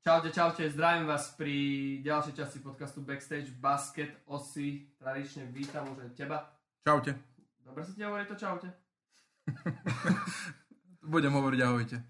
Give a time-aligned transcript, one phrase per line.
[0.00, 1.52] Čaute, čaute, zdravím vás pri
[2.00, 4.08] ďalšej časti podcastu Backstage Basket.
[4.32, 6.48] Osi, tradične vítam už aj teba.
[6.80, 7.20] Čaute.
[7.60, 8.72] Dobre sa ti hovorí to čaute?
[11.12, 12.00] Budem hovoriť ahojte.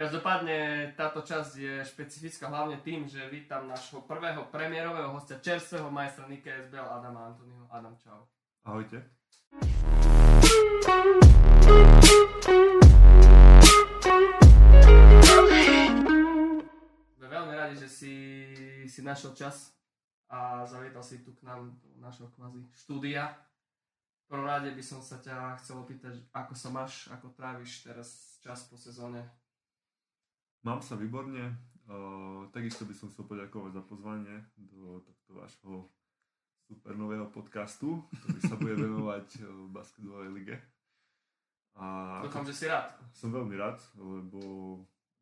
[0.00, 0.56] Každopádne
[0.96, 6.48] táto časť je špecifická hlavne tým, že vítam nášho prvého premiérového hostia, čerstvého majstra Nike
[6.48, 7.68] SBL Adama Antonyho.
[7.68, 8.24] Adam, čau.
[8.64, 9.04] Ahojte.
[17.60, 18.14] Radi, že si,
[18.88, 19.76] si našiel čas
[20.32, 23.28] a zavietal si tu k nám do našho kvázi štúdia.
[24.24, 28.38] V prvom rade by som sa ťa chcel opýtať, ako sa máš, ako tráviš teraz
[28.40, 29.26] čas po sezóne.
[30.62, 31.58] Mám sa výborne.
[31.90, 35.74] Uh, takisto by som chcel poďakovať za pozvanie do tohto vášho
[36.70, 40.56] super nového podcastu, ktorý sa bude venovať uh, basketbalovej lige.
[41.74, 42.94] A Dúfam, že si rád.
[43.10, 44.38] som veľmi rád, lebo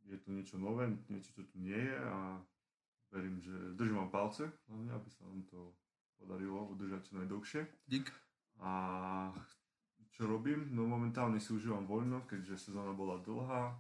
[0.09, 2.41] je to niečo nové, niečo, čo tu nie je a
[3.13, 5.73] verím, že držím vám palce, hlavne, aby sa vám to
[6.19, 7.63] podarilo udržať čo najdlhšie.
[7.87, 8.09] Dík.
[8.59, 8.73] A
[10.11, 10.75] čo robím?
[10.75, 13.79] No momentálne si užívam voľno, keďže sezóna bola dlhá.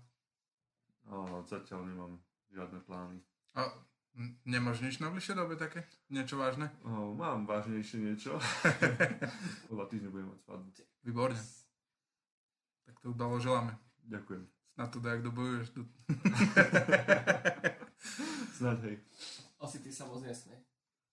[1.08, 1.14] A
[1.48, 2.12] zatiaľ nemám
[2.53, 3.19] žiadne plány.
[3.58, 3.66] A
[4.44, 5.88] nemáš nič na bližšie dobe také?
[6.12, 6.70] Niečo vážne?
[6.84, 8.38] O, mám vážnejšie niečo.
[9.69, 10.69] o dva týždne budem mať svadbu.
[11.03, 11.41] Výborne.
[12.86, 13.10] Tak to
[13.41, 13.72] želáme.
[14.06, 14.58] Ďakujem.
[14.79, 15.75] Snad to dajak dobojuješ.
[15.75, 15.83] Tu.
[18.62, 19.03] Snad hej.
[19.59, 20.55] Osi, ty sa moc nesmej.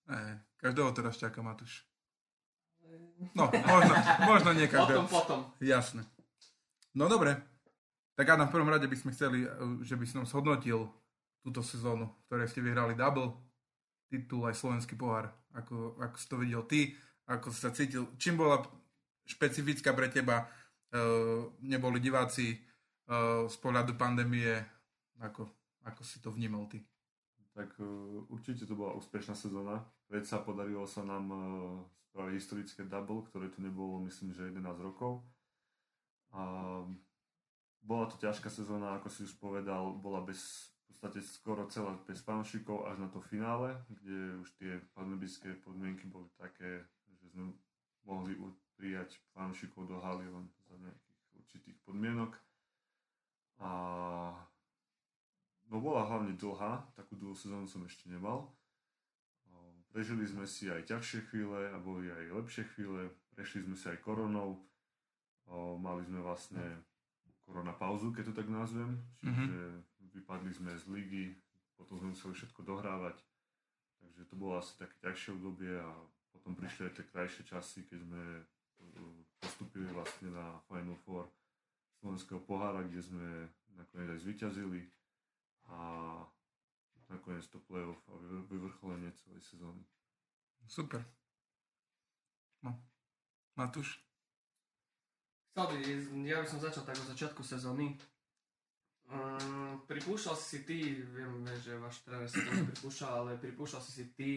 [0.06, 1.82] Ne, každého teraz čaká Matúš.
[3.34, 5.02] No, možno, možno nie Potom, každého.
[5.10, 5.40] potom.
[5.58, 6.06] Jasné.
[6.94, 7.42] No dobre.
[8.14, 9.50] Tak Adam, v prvom rade by sme chceli, eh,
[9.82, 10.86] že by si nám zhodnotil
[11.42, 13.34] túto sezónu, v ktorej ste vyhrali double,
[14.06, 15.34] titul aj slovenský pohár.
[15.58, 16.94] Ako, ako si to videl ty,
[17.26, 18.62] ako si sa cítil, čím bola
[19.26, 22.62] špecifická pre teba, uh, neboli diváci
[23.46, 24.50] z pohľadu pandémie,
[25.22, 25.46] ako,
[25.86, 26.82] ako si to vnímal ty?
[27.54, 29.80] Tak uh, určite to bola úspešná sezóna.
[30.10, 31.40] Veď sa podarilo sa nám uh,
[32.10, 35.20] spraviť historické double, ktoré tu nebolo myslím, že 11 rokov.
[36.32, 36.42] A
[37.86, 42.18] bola to ťažká sezóna, ako si už povedal, bola bez, v podstate skoro celá bez
[42.24, 46.82] fanúšikov až na to finále, kde už tie pandemické podmienky boli také,
[47.22, 47.54] že sme
[48.02, 48.34] mohli
[48.74, 52.34] prijať fanúšikov do haly len za nejakých určitých podmienok.
[53.60, 53.70] A
[55.72, 58.52] no bola hlavne dlhá, takú dlhú sezónu som ešte nemal.
[59.96, 63.08] Prežili sme si aj ťažšie chvíle a boli aj lepšie chvíle.
[63.32, 64.60] Prešli sme si aj koronou.
[65.80, 66.84] Mali sme vlastne
[67.48, 69.00] korona pauzu, keď to tak nazvem.
[69.24, 69.60] Čiže
[70.20, 71.26] vypadli sme z ligy,
[71.80, 73.16] potom sme museli všetko dohrávať.
[74.04, 75.88] Takže to bolo asi také ťažšie obdobie a
[76.28, 78.22] potom prišli aj tie krajšie časy, keď sme
[78.80, 81.28] o, postupili vlastne na Final Four
[81.98, 83.26] slovenského pohára, kde sme
[83.74, 84.80] nakoniec aj zvíťazili
[85.66, 85.78] a
[87.08, 89.82] nakoniec to playoff a vyvr- vyvrcholenie celej sezóny.
[90.66, 91.02] Super.
[92.62, 92.74] No.
[93.54, 94.02] Matúš?
[95.50, 95.76] Chcel by,
[96.26, 97.96] ja by som začal tak od začiatku sezóny.
[99.06, 103.92] Um, pripúšťal si si ty, viem, že váš tréner si to pripúšťal, ale pripúšťal si
[103.94, 104.30] si ty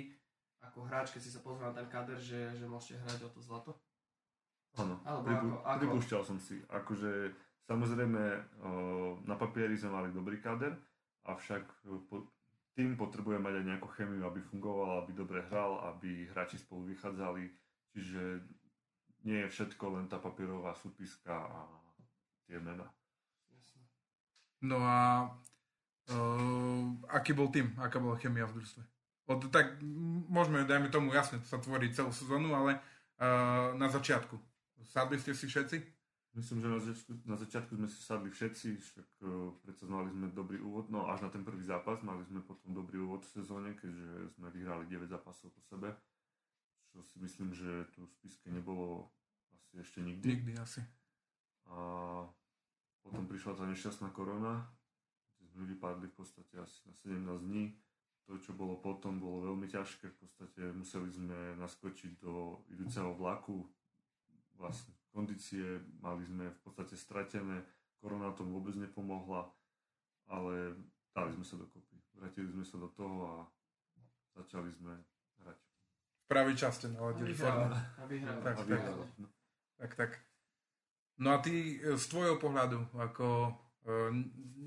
[0.62, 3.42] ako hráč, keď si sa pozrel na ten kader, že, že môžete hrať o to
[3.42, 3.72] zlato?
[4.78, 5.80] Áno, Alebo pripu- ako- ako?
[5.82, 6.62] pripúšťal som si.
[6.70, 7.34] Akože
[7.70, 8.24] samozrejme
[9.30, 10.74] na papieri sme mali dobrý kader,
[11.30, 11.86] avšak
[12.74, 17.46] tým potrebuje mať aj nejakú chemiu, aby fungoval, aby dobre hral, aby hráči spolu vychádzali.
[17.94, 18.22] Čiže
[19.28, 21.68] nie je všetko len tá papierová súpiska a
[22.48, 22.88] tie mená.
[23.52, 23.84] Jasne.
[24.64, 25.28] No a
[26.08, 27.76] uh, aký bol tým?
[27.78, 28.82] Aká bola chemia v družstve?
[29.28, 29.78] Od, tak
[30.32, 32.80] môžeme, dajme tomu, jasne, sa tvorí celú sezónu, ale
[33.20, 34.40] uh, na začiatku.
[34.88, 35.99] Sadli ste si všetci?
[36.40, 40.32] Myslím, že na začiatku, na začiatku sme si sadli všetci, však uh, predsa mali sme
[40.32, 43.76] dobrý úvod, no až na ten prvý zápas mali sme potom dobrý úvod v sezóne,
[43.76, 45.92] keďže sme vyhrali 9 zápasov po sebe,
[46.96, 49.12] čo si myslím, že tu v spiske nebolo
[49.52, 50.40] asi ešte nikdy.
[50.40, 50.80] Nikdy asi.
[51.68, 51.78] A
[53.04, 54.64] potom prišla tá nešťastná korona,
[55.44, 57.76] kde sme vypadli v podstate asi na 17 dní.
[58.32, 60.08] To, čo bolo potom, bolo veľmi ťažké.
[60.08, 63.66] V podstate museli sme naskočiť do idúceho vlaku.
[64.54, 67.66] Vlastne kondície mali sme v podstate stratené.
[68.00, 69.52] Korona tomu vôbec nepomohla,
[70.32, 70.78] ale
[71.12, 72.00] dali sme sa dokopy.
[72.16, 73.34] Vrátili sme sa do toho a
[74.40, 74.96] začali sme
[75.44, 75.58] hrať.
[76.24, 77.68] V pravý čas ste naladili formu.
[77.72, 78.56] Tak, A tak.
[78.68, 79.06] vyhrali.
[79.20, 79.28] No.
[79.80, 80.12] Tak, tak.
[81.20, 83.52] No a ty e, z tvojho pohľadu, ako e,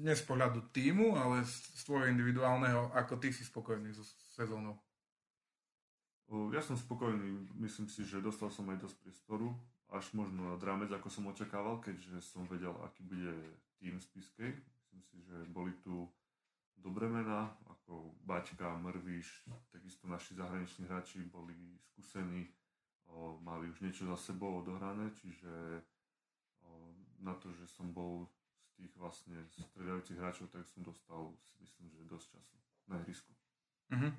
[0.04, 4.04] nie z pohľadu týmu, ale z, tvojho individuálneho, ako ty si spokojný so
[4.36, 4.76] sezónou?
[6.52, 9.52] Ja som spokojný, myslím si, že dostal som aj dosť priestoru,
[9.92, 13.36] až možno nad rámec, ako som očakával, keďže som vedel, aký bude
[13.76, 14.50] tým z Piskej.
[14.56, 16.08] Myslím si, že boli tu
[16.80, 21.54] dobré mená, ako Baťka, Mrvíš, takisto naši zahraniční hráči boli
[21.92, 22.48] skúsení,
[23.06, 25.52] o, mali už niečo za sebou odohrané, čiže
[26.64, 28.26] o, na to, že som bol
[28.64, 32.56] z tých vlastne stredajúcich hráčov, tak som dostal si myslím, že dosť času
[32.88, 33.32] na ihrisku.
[33.92, 34.12] Uh-huh.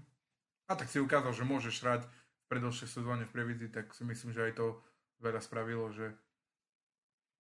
[0.69, 4.31] A tak si ukázal, že môžeš hrať v predošlej sezóne v Previdzi, tak si myslím,
[4.31, 4.79] že aj to
[5.23, 6.11] veľa spravilo, že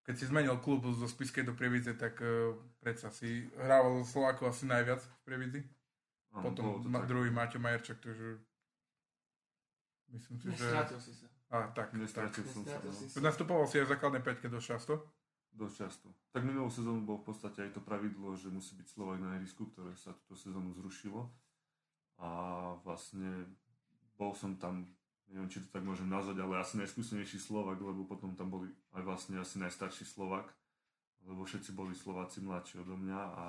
[0.03, 4.67] keď si zmenil klub zo Spiskej do Prievidze, tak uh, predsa si hrával Slovákov asi
[4.67, 5.61] najviac v Prievidzi.
[6.33, 7.07] Áno, Potom ma, tak.
[7.11, 8.41] druhý Maťo Majerčak, takže
[10.17, 10.67] myslím si, že...
[10.97, 11.27] Si sa.
[11.53, 12.01] A, tak, tak.
[12.01, 12.81] Nestratil som sa.
[12.81, 12.89] No.
[12.89, 13.21] si sa.
[13.21, 14.93] Nastupoval si aj v základnej peťke dosť často.
[15.53, 16.07] Dosť často.
[16.33, 19.69] Tak minulú sezónu bolo v podstate aj to pravidlo, že musí byť Slovak na ihrisku,
[19.69, 21.29] ktoré sa túto sezónu zrušilo.
[22.17, 22.29] A
[22.81, 23.45] vlastne
[24.17, 24.89] bol som tam,
[25.33, 29.01] neviem, či to tak môžem nazvať, ale asi najskúsenejší Slovak, lebo potom tam boli aj
[29.01, 30.53] vlastne asi najstarší Slovak,
[31.25, 33.45] lebo všetci boli Slováci mladší odo mňa a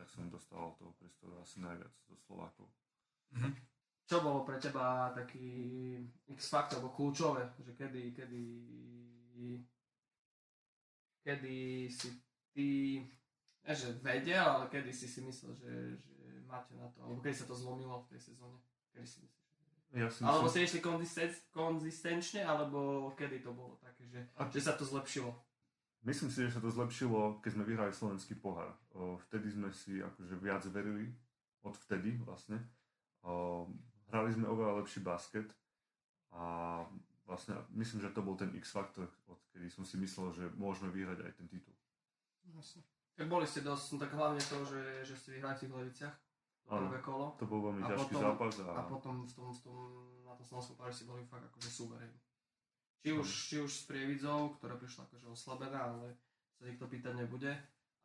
[0.00, 2.66] tak som dostával toho priestoru asi najviac zo Slovákov.
[3.36, 3.52] Mhm.
[4.04, 5.96] Čo bolo pre teba taký
[6.28, 8.44] X-faktor, alebo kľúčové, že kedy, kedy,
[11.24, 11.56] kedy
[11.88, 12.08] si
[12.52, 13.00] ty,
[13.64, 16.12] ne že vedel, ale kedy si si myslel, že, že
[16.44, 18.60] máte na to, alebo kedy sa to zlomilo v tej sezóne,
[18.92, 19.43] kedy si myslíš?
[19.94, 24.58] Ja si Alebo ste išli konzisten- konzistenčne, alebo kedy to bolo také, že, A- že
[24.58, 25.30] sa to zlepšilo?
[26.04, 28.74] Myslím si, že sa to zlepšilo, keď sme vyhrali slovenský pohár.
[29.30, 31.08] Vtedy sme si akože viac verili,
[31.64, 32.60] od vtedy vlastne.
[34.12, 35.48] Hrali sme oveľa lepší basket
[36.36, 36.84] a
[37.24, 41.32] vlastne myslím, že to bol ten X-faktor, odkedy som si myslel, že môžeme vyhrať aj
[41.40, 41.72] ten titul.
[42.52, 42.84] Jasne.
[43.16, 46.16] Tak boli ste dosť, no tak hlavne to, že, že ste vyhrali v tých Leviciach,
[46.64, 47.26] Áno, prvé kolo.
[47.36, 49.76] to bol veľmi ťažký potom- zápas a, A potom v tom, v tom,
[50.24, 52.08] na tom slovenskom si boli fakt akože súberi.
[53.04, 56.16] Či už, či už s Prievidzou, ktorá prišla akože oslabená, ale
[56.56, 57.52] sa nikto pýtať nebude.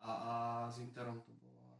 [0.03, 0.33] A, a
[0.67, 1.75] s Interom to bola,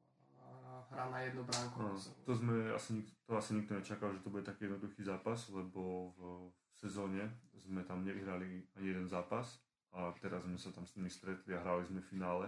[0.00, 2.00] to bola hra na jednu bránku.
[2.00, 6.12] Som- to, sme asi, to asi nikto nečakal, že to bude taký jednoduchý zápas, lebo
[6.16, 6.18] v,
[6.48, 7.28] v sezóne
[7.60, 9.60] sme tam nevyhrali ani jeden zápas
[9.92, 12.46] a teraz sme sa tam s nimi stretli a hrali sme v finále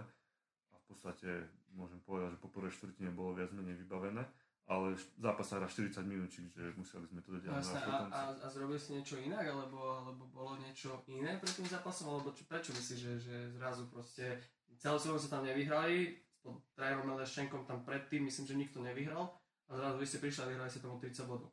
[0.73, 1.29] a v podstate
[1.73, 4.23] môžem povedať, že po prvej štvrtine bolo viac menej vybavené,
[4.63, 8.21] ale zápas sa hrá 40 minút, čiže museli sme to Jasné, až do a, a,
[8.31, 12.47] a zrobil si niečo inak, alebo, alebo bolo niečo iné pred tým zápasom, alebo čo,
[12.47, 14.39] prečo myslíš, že, že zrazu proste
[14.79, 19.31] celú sezónu sa tam nevyhrali, pod Trajerom Meleščenkom tam predtým myslím, že nikto nevyhral
[19.67, 21.49] a zrazu vy ste prišli a vyhrali ste tomu 30 bodov.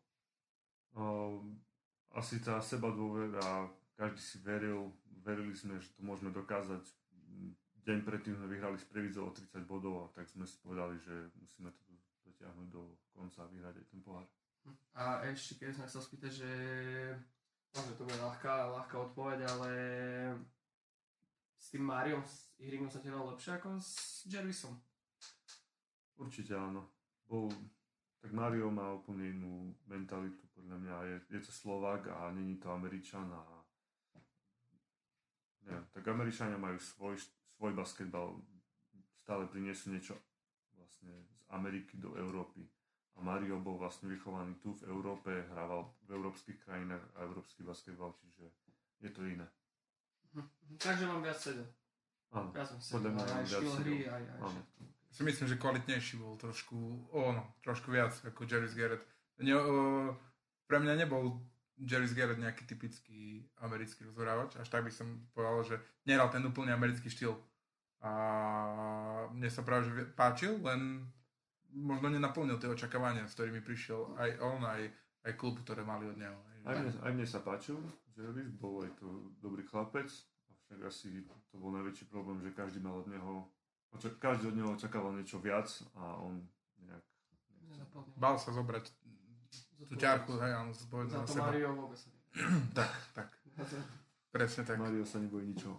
[0.99, 1.38] O,
[2.11, 4.90] asi tá seba dôvera, každý si veril,
[5.22, 6.82] verili sme, že to môžeme dokázať.
[7.81, 11.32] Deň predtým sme vyhrali s Previdzou o 30 bodov a tak sme si povedali, že
[11.41, 11.82] musíme to
[12.29, 14.27] dotiahnuť do konca a vyhrať aj ten pohár.
[14.93, 16.50] A ešte keď som chcel spýtať, že
[17.73, 19.71] možno to bude ľahká, ľahká odpoveď, ale
[21.56, 24.77] s tým Máriom, s Ihrigom sa ti lepšie ako s Jervisom.
[26.21, 26.85] Určite áno.
[27.25, 27.49] Bol,
[28.21, 32.69] tak Mario má úplne inú mentalitu, podľa mňa je, je to Slovák a není to
[32.69, 33.41] Američan a
[35.65, 37.17] neviem, tak Američania majú svoj,
[37.60, 38.40] svoj basketbal,
[39.20, 40.16] stále priniesú niečo
[40.80, 42.64] vlastne z Ameriky do Európy.
[43.14, 48.16] A Mario bol vlastne vychovaný tu v Európe, hrával v európskych krajinách a európsky basketbal,
[48.16, 48.48] čiže
[49.04, 49.44] je to iné.
[50.32, 50.48] Hm.
[50.80, 51.68] Takže mám viac sedem.
[52.32, 52.48] Áno.
[52.56, 54.80] Podľa sedem, mňa aj štýl hry, aj, aj všetko.
[55.10, 56.78] Si myslím, že kvalitnejší bol trošku,
[57.12, 59.04] ono, trošku viac ako Jerry Garrett.
[59.43, 60.17] Ne, o,
[60.64, 61.44] pre mňa nebol
[61.81, 66.77] Jerry Garrett nejaký typický americký rozhrávač, až tak by som povedal, že nehral ten úplne
[66.77, 67.37] americký štýl.
[68.01, 68.13] A
[69.32, 71.05] mne sa práve že páčil, len
[71.72, 74.82] možno nenaplnil tie očakávania, s ktorými prišiel aj on, aj,
[75.29, 76.37] aj klub, ktoré mali od neho.
[76.65, 77.81] Aj mne, aj mne sa páčil,
[78.17, 80.08] Jervis, bol aj to dobrý chlapec,
[80.53, 83.49] avšak asi to bol najväčší problém, že každý mal od neho,
[84.20, 86.44] každý od neho očakával niečo viac a on
[86.84, 87.05] nejak.
[88.20, 88.93] Bal sa zobrať
[89.89, 91.44] tú ťarku, hej, áno, zodpovedať Za na to seba.
[91.49, 92.08] Mario vôbec sa
[92.79, 93.29] Tak, tak,
[94.29, 94.77] presne tak.
[94.77, 95.79] Mario sa nebojí ničoho.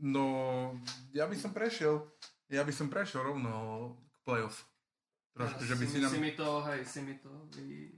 [0.00, 0.26] No,
[1.12, 2.00] ja by som prešiel,
[2.48, 3.52] ja by som prešiel rovno
[4.08, 4.64] k playoff.
[5.36, 7.92] Trošku, že by si nám, si mi to, hej, si mi to vy...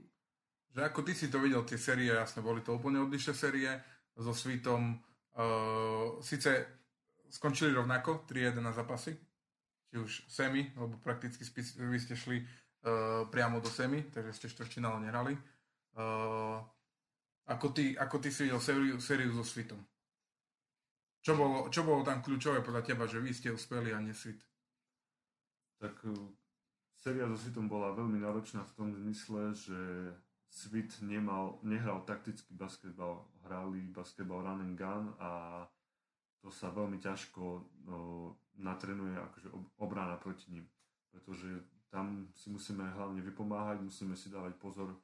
[0.75, 3.71] že ako ty si to videl, tie série, jasne, boli to úplne odlišné série
[4.19, 4.99] so Svitom.
[5.33, 6.83] Uh, Sice
[7.33, 9.17] skončili rovnako, 3-1 na zápasy,
[9.89, 11.41] či už semi, lebo prakticky
[11.81, 12.45] vy ste šli
[12.83, 15.33] uh, priamo do semi, takže ste štvrťfinále nehrali.
[15.93, 16.59] Uh,
[17.47, 19.79] ako, ty, ako ty si videl sériu, sériu so Svitom?
[21.23, 24.11] Čo bolo, čo bolo tam kľúčové podľa teba, že vy ste uspeli a nie?
[25.79, 26.15] Tak uh,
[26.99, 29.79] séria so Svitom bola veľmi náročná v tom zmysle, že
[30.53, 35.65] Svit nemal, nehral taktický basketbal, hrali basketbal run and gun a
[36.43, 37.43] to sa veľmi ťažko
[37.89, 37.97] no,
[38.61, 40.69] natrenuje akože ob- obrana proti ním.
[41.09, 41.63] Pretože
[41.93, 44.97] tam si musíme hlavne vypomáhať, musíme si dávať pozor,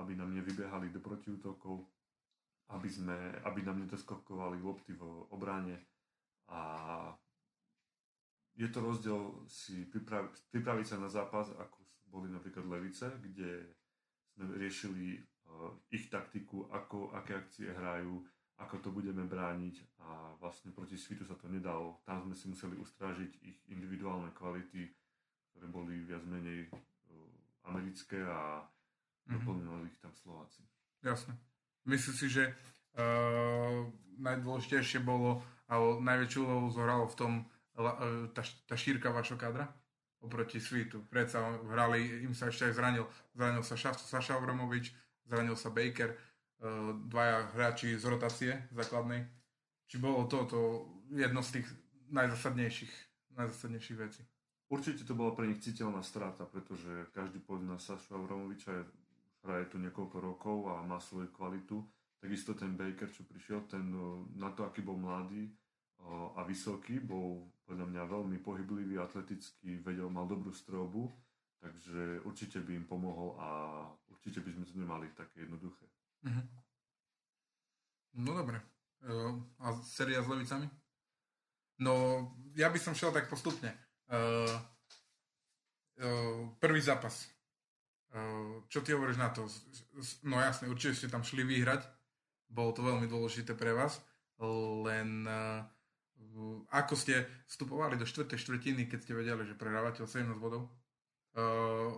[0.00, 1.84] aby nám nevybiehali do protiútokov,
[2.72, 3.12] aby, sme,
[3.44, 5.76] aby nám nedoskokovali lopty v obrane
[6.48, 6.60] a
[8.56, 13.76] je to rozdiel si pripraviť, pripraviť sa na zápas, ako boli napríklad Levice, kde
[14.32, 15.20] sme riešili
[15.92, 18.24] ich taktiku, ako, aké akcie hrajú,
[18.60, 22.00] ako to budeme brániť a vlastne proti Svitu sa to nedalo.
[22.08, 24.88] Tam sme si museli ustrážiť ich individuálne kvality,
[25.52, 26.72] ktoré boli viac menej
[27.62, 28.66] americké a
[29.30, 29.86] mm-hmm.
[29.86, 30.66] ich tam Slováci.
[31.02, 31.38] Jasne.
[31.86, 32.44] Myslím si, že
[32.98, 33.86] uh,
[34.18, 37.32] najdôležitejšie bolo, alebo najväčšiu úlohu zohralo v tom
[37.78, 39.70] uh, tá, tá šírka vašho kadra
[40.22, 41.02] oproti Svitu.
[41.10, 43.04] Predsa hrali, im sa ešte aj zranil,
[43.34, 44.94] zranil sa Saša Avramovič,
[45.26, 49.26] zranil sa Baker, uh, dvaja hráči z rotácie základnej.
[49.90, 50.58] Či bolo to, to
[51.14, 51.68] jedno z tých
[52.14, 52.94] najzasadnejších,
[53.38, 54.22] najzasadnejších vecí.
[54.72, 58.72] Určite to bola pre nich citeľná strata, pretože každý pozná Sašu Avramoviča,
[59.44, 61.84] hraje tu niekoľko rokov a má svoju kvalitu.
[62.16, 63.92] Takisto ten Baker, čo prišiel, ten
[64.40, 65.52] na to, aký bol mladý
[66.08, 71.12] a vysoký, bol podľa mňa veľmi pohyblivý, atletický, vedel, mal dobrú strobu,
[71.60, 73.48] takže určite by im pomohol a
[74.08, 75.84] určite by sme to nemali také jednoduché.
[76.24, 76.46] Mm-hmm.
[78.24, 78.56] No dobre.
[79.60, 80.64] A séria s Levicami?
[81.82, 81.92] No,
[82.54, 83.74] ja by som šiel tak postupne.
[84.12, 84.44] Uh,
[86.04, 87.32] uh, prvý zápas.
[88.12, 89.48] Uh, čo ty hovoríš na to?
[90.28, 91.80] No jasne, určite ste tam šli vyhrať.
[92.52, 94.04] Bolo to veľmi dôležité pre vás.
[94.84, 95.64] Len uh,
[96.68, 100.68] ako ste vstupovali do štvrtej štvrtiny, keď ste vedeli, že prehrávate o 17 bodov?
[101.32, 101.96] Uh,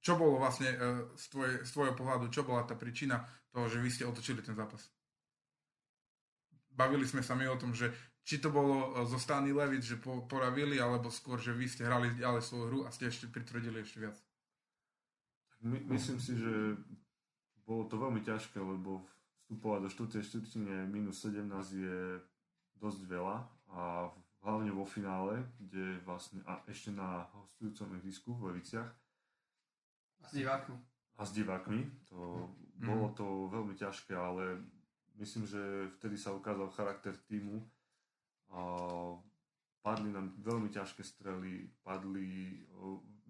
[0.00, 3.20] čo bolo vlastne uh, z, tvoje, z tvojho pohľadu, čo bola tá príčina
[3.52, 4.88] toho, že vy ste otočili ten zápas?
[6.72, 7.92] Bavili sme sa my o tom, že
[8.24, 11.86] či to bolo uh, zo strany Levic, že po, poravili, alebo skôr, že vy ste
[11.86, 14.16] hrali ďalej svoju hru a ste ešte pritvrdili ešte viac.
[15.60, 16.78] My, myslím si, že
[17.68, 19.04] bolo to veľmi ťažké, lebo
[19.44, 20.22] vstupovať do 4.
[20.24, 21.98] štvrtine minus 17 je
[22.80, 23.36] dosť veľa
[23.74, 24.08] a
[24.40, 28.88] hlavne vo finále, kde vlastne a ešte na hostujúcom ihrisku v Leviciach.
[30.20, 30.76] A s divákmi.
[31.18, 31.82] A s divákmi.
[32.08, 32.48] To,
[32.80, 32.88] mm.
[32.88, 34.64] Bolo to veľmi ťažké, ale
[35.20, 37.60] myslím, že vtedy sa ukázal charakter týmu.
[39.80, 42.60] Padli nám veľmi ťažké strely, padli,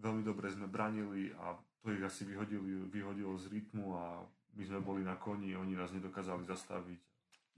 [0.01, 4.27] veľmi dobre sme branili a to ich asi vyhodili, vyhodilo z rytmu a
[4.59, 7.01] my sme boli na koni, oni nás nedokázali zastaviť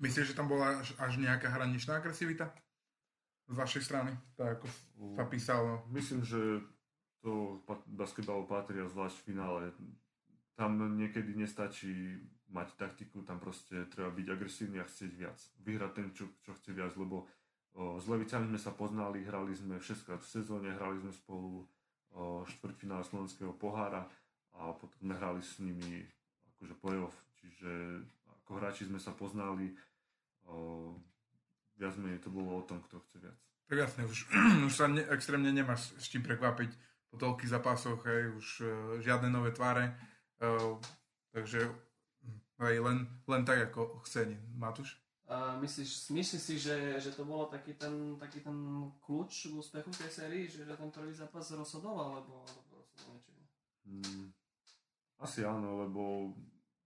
[0.02, 2.50] Myslíš, že tam bola až, až nejaká hraničná agresivita?
[3.46, 4.10] Z vašej strany?
[4.34, 4.66] Tak ako
[5.14, 5.86] sa písalo.
[5.94, 6.58] Myslím, že
[7.22, 9.62] to basketbalu patrí a zvlášť v finále.
[10.58, 12.18] Tam niekedy nestačí
[12.50, 15.38] mať taktiku, tam proste treba byť agresívny a chcieť viac.
[15.62, 17.30] Vyhrať ten, čo, čo chce viac, lebo
[17.72, 21.64] s Levicami sme sa poznali, hrali sme 6 krát v sezóne, hrali sme spolu
[22.44, 24.04] štvrťfinále slovenského pohára
[24.52, 26.04] a potom sme hrali s nimi
[26.56, 29.72] akože playoff, čiže ako hráči sme sa poznali,
[31.80, 33.38] viac menej to bolo o tom, kto chce viac.
[33.66, 34.28] Tak jasne, už,
[34.68, 36.70] už sa ne, extrémne nemáš s čím prekvapiť
[37.10, 39.96] po toľkých zápasoch, hej, už uh, žiadne nové tváre,
[40.44, 40.76] uh,
[41.32, 41.72] takže
[42.62, 45.01] hej, len, len tak, ako chce Matúš?
[45.32, 48.52] Uh, myslíš, myslíš si, že, že to bolo taký ten, taký ten
[49.00, 53.32] kľúč k úspechu tej sérii, že, že ten prvý zápas rozhodoval, alebo, alebo rozhodoval niečo
[53.82, 54.28] Hmm,
[55.24, 56.30] asi áno, lebo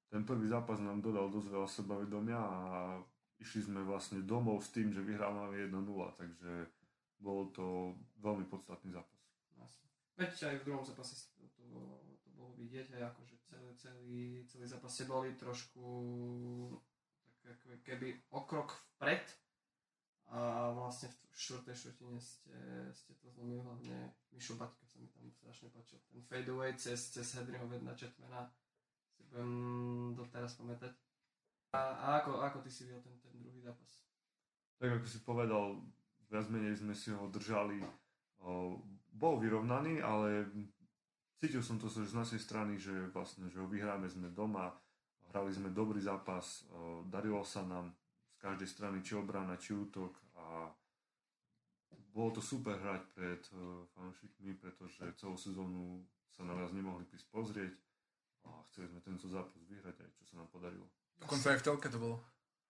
[0.07, 3.03] ten prvý zápas nám dodal dosť veľa sebavedomia a
[3.43, 5.83] išli sme vlastne domov s tým, že vyhrávame 1-0,
[6.15, 6.71] takže
[7.19, 9.21] bolo to veľmi podstatný zápas.
[9.59, 9.91] Jasne.
[10.17, 11.67] Veď aj v druhom zápase to, to,
[12.23, 15.85] to bolo vidieť, aj akože celý, celý, celý zápas ste boli trošku
[17.87, 19.27] keby okrok vpred
[20.27, 22.57] a vlastne v štvrtej štvrtine ste,
[22.91, 26.03] ste to zlomili hlavne Mišo Baťka sa mi tam strašne páčil.
[26.11, 28.51] Ten fadeaway cez, cez Hedryho vedna Četmena
[29.15, 29.51] si budem
[30.19, 30.93] doteraz pamätať.
[31.73, 34.03] A, a ako, ako ty si videl ten, ten druhý zápas?
[34.83, 35.65] Tak ako si povedal,
[36.29, 37.81] viac menej sme si ho držali.
[38.43, 38.83] O,
[39.17, 40.51] bol vyrovnaný, ale
[41.41, 44.75] cítil som to z našej strany, že vlastne, že ho vyhráme, sme doma,
[45.31, 47.95] hrali sme dobrý zápas, o, darilo sa nám
[48.35, 50.69] z každej strany či obrana, či útok a
[52.17, 56.01] bolo to super hrať pred uh, fanúšikmi, pretože celú sezónu
[56.33, 57.77] sa na nás nemohli prísť pozrieť
[58.49, 60.89] a chceli sme tento zápas vyhrať aj čo sa nám podarilo.
[61.21, 62.17] Dokonca aj v telke to bolo.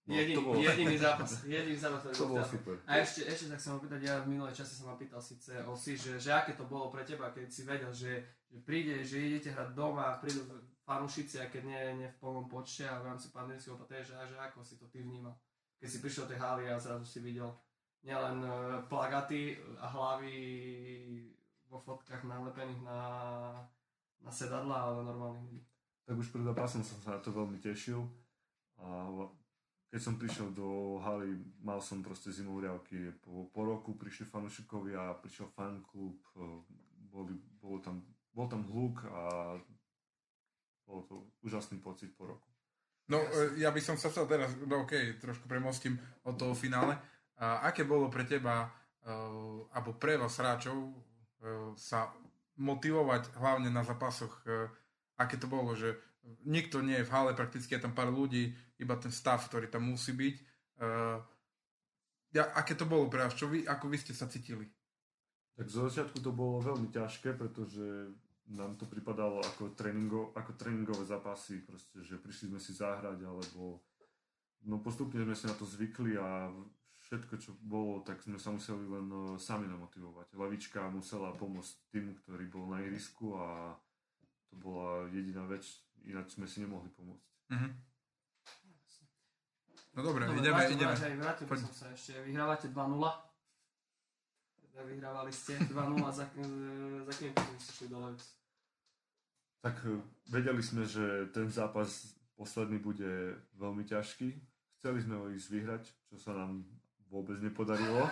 [0.06, 0.62] No, Jedin, to bolo...
[0.62, 2.74] Jediný zápas, jediný zápas, to, to bolo super.
[2.86, 5.50] A ešte, ešte tak sa ma pýtať, ja v minulej čase som ma pýtal síce
[5.66, 9.02] o si, že, že aké to bolo pre teba, keď si vedel, že, že príde,
[9.02, 10.46] že idete hrať doma, prídu
[10.86, 14.38] fanúšici, a keď nie, nie v plnom počte a v rámci pandemického opatrenia, že, že
[14.38, 15.34] ako si to ty vnímal?
[15.82, 17.50] Keď si prišiel do tej haly a zrazu si videl
[18.06, 20.38] nielen uh, plagaty a hlavy
[21.66, 23.00] vo fotkách nalepených na,
[24.22, 25.60] na sedadla, ale normálnych ľudí.
[26.06, 28.06] Tak už pred zápasom som sa na to veľmi tešil.
[28.78, 29.10] A
[29.90, 33.10] keď som prišiel do haly, mal som proste riavky.
[33.18, 36.22] Po, po roku prišli fanúšikovia, prišiel fanklub,
[37.10, 39.56] boli, bolo tam, bol tam hluk a
[40.86, 42.48] bolo to úžasný pocit po roku.
[43.10, 46.94] No, e, ja by som sa chcel teraz, no ok, trošku premostím od toho finále.
[47.36, 52.08] A aké bolo pre teba, uh, alebo pre vás hráčov, uh, sa
[52.56, 54.72] motivovať hlavne na zápasoch, uh,
[55.20, 56.00] aké to bolo, že
[56.48, 59.84] nikto nie je v hale, prakticky je tam pár ľudí, iba ten stav, ktorý tam
[59.84, 60.36] musí byť.
[60.80, 61.20] Uh,
[62.32, 64.64] ja, aké to bolo pre vás, čo vy, ako vy ste sa cítili?
[65.60, 68.16] Tak zo začiatku to bolo veľmi ťažké, pretože
[68.54, 73.82] nám to pripadalo ako, tréningo, ako tréningové zápasy, proste, že prišli sme si zahrať, alebo
[74.66, 76.50] no postupne sme si na to zvykli a
[77.06, 80.34] všetko, čo bolo, tak sme sa museli len no, sami namotivovať.
[80.34, 83.74] Lavička musela pomôcť tým, ktorý bol na ihrisku a
[84.50, 85.62] to bola jediná vec,
[86.06, 87.26] ináč sme si nemohli pomôcť.
[87.50, 87.72] Mm-hmm.
[89.96, 90.92] No dobre, dobre ideme, vrátil, ideme.
[90.92, 92.20] Vrátil, vrátil som sa ešte.
[92.26, 93.00] Vyhrávate 2-0.
[94.60, 95.72] Teda vyhrávali ste 2-0
[96.12, 98.35] za, za kým ste šli do Levic?
[99.60, 104.28] Tak e, vedeli sme, že ten zápas posledný bude veľmi ťažký.
[104.78, 106.62] Chceli sme ho ísť vyhrať, čo sa nám
[107.08, 108.04] vôbec nepodarilo.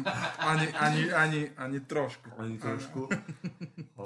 [0.50, 2.30] ani, ani, ani, ani trošku.
[2.38, 3.10] Ani trošku.
[3.96, 4.04] O,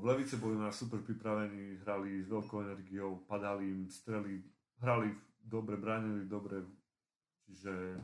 [0.00, 4.40] v Levice boli na super pripravení, hrali s veľkou energiou, padali im strely,
[4.80, 5.12] hrali
[5.42, 6.62] dobre, bránili dobre.
[7.48, 8.00] Čiže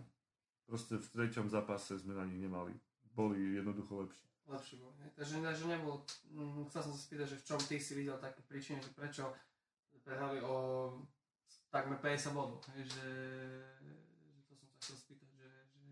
[0.67, 2.75] proste v treťom zápase sme na nich nemali.
[3.15, 4.93] Boli jednoducho lepší lepší bol.
[5.01, 5.11] Hej.
[5.17, 8.17] Takže ne, že nebol, mm, chcel som sa spýtať, že v čom ty si videl
[8.21, 9.33] také príčiny, že prečo
[10.05, 10.57] prehrali o
[11.73, 12.61] takmer 50 bodov.
[12.77, 13.07] Že, že
[14.45, 15.91] to som sa chcel spýtať, že, že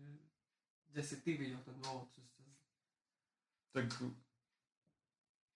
[0.93, 2.07] kde si ty videl ten dôvod?
[2.13, 2.43] Že ste...
[3.73, 3.87] Tak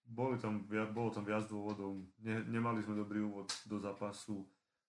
[0.08, 2.00] boli tam, bolo tam viac dôvodov.
[2.24, 4.48] Ne, nemali sme dobrý úvod do zápasu.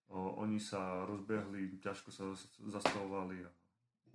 [0.09, 2.33] O, oni sa rozbehli, ťažko sa
[2.65, 3.51] zastavovali a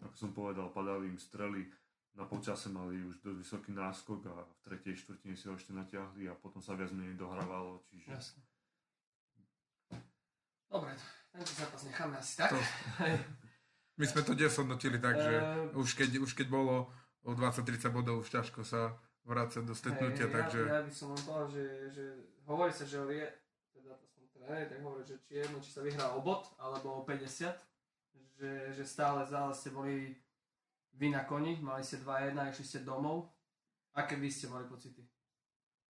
[0.10, 1.70] ako som povedal, padali im strely
[2.14, 6.30] na počase mali už dosť vysoký náskok a v tretej štvrtine si ho ešte natiahli
[6.30, 8.14] a potom sa viac menej dohrávalo, čiže...
[8.14, 8.42] Jasne.
[10.70, 10.94] Dobre,
[11.34, 12.50] tento zápas necháme asi tak.
[12.54, 12.62] To.
[14.00, 16.90] My sme to dnes hodnotili tak, že uh, už, keď, už keď bolo
[17.26, 20.60] o 20-30 bodov, už ťažko sa vrácať do stretnutia, hey, takže...
[20.66, 22.06] Ja, ja by som len povedal, že, že
[22.46, 23.26] hovorí sa, že je,
[23.74, 27.02] teda to som tréner, tak hovorí, že či jedno, či sa vyhrá o bod, alebo
[27.02, 27.54] o 50,
[28.34, 30.18] že, že stále, stále ste boli
[30.98, 33.30] vy na koni, mali ste 2-1, išli ste domov.
[33.94, 35.02] Aké vy ste mali pocity?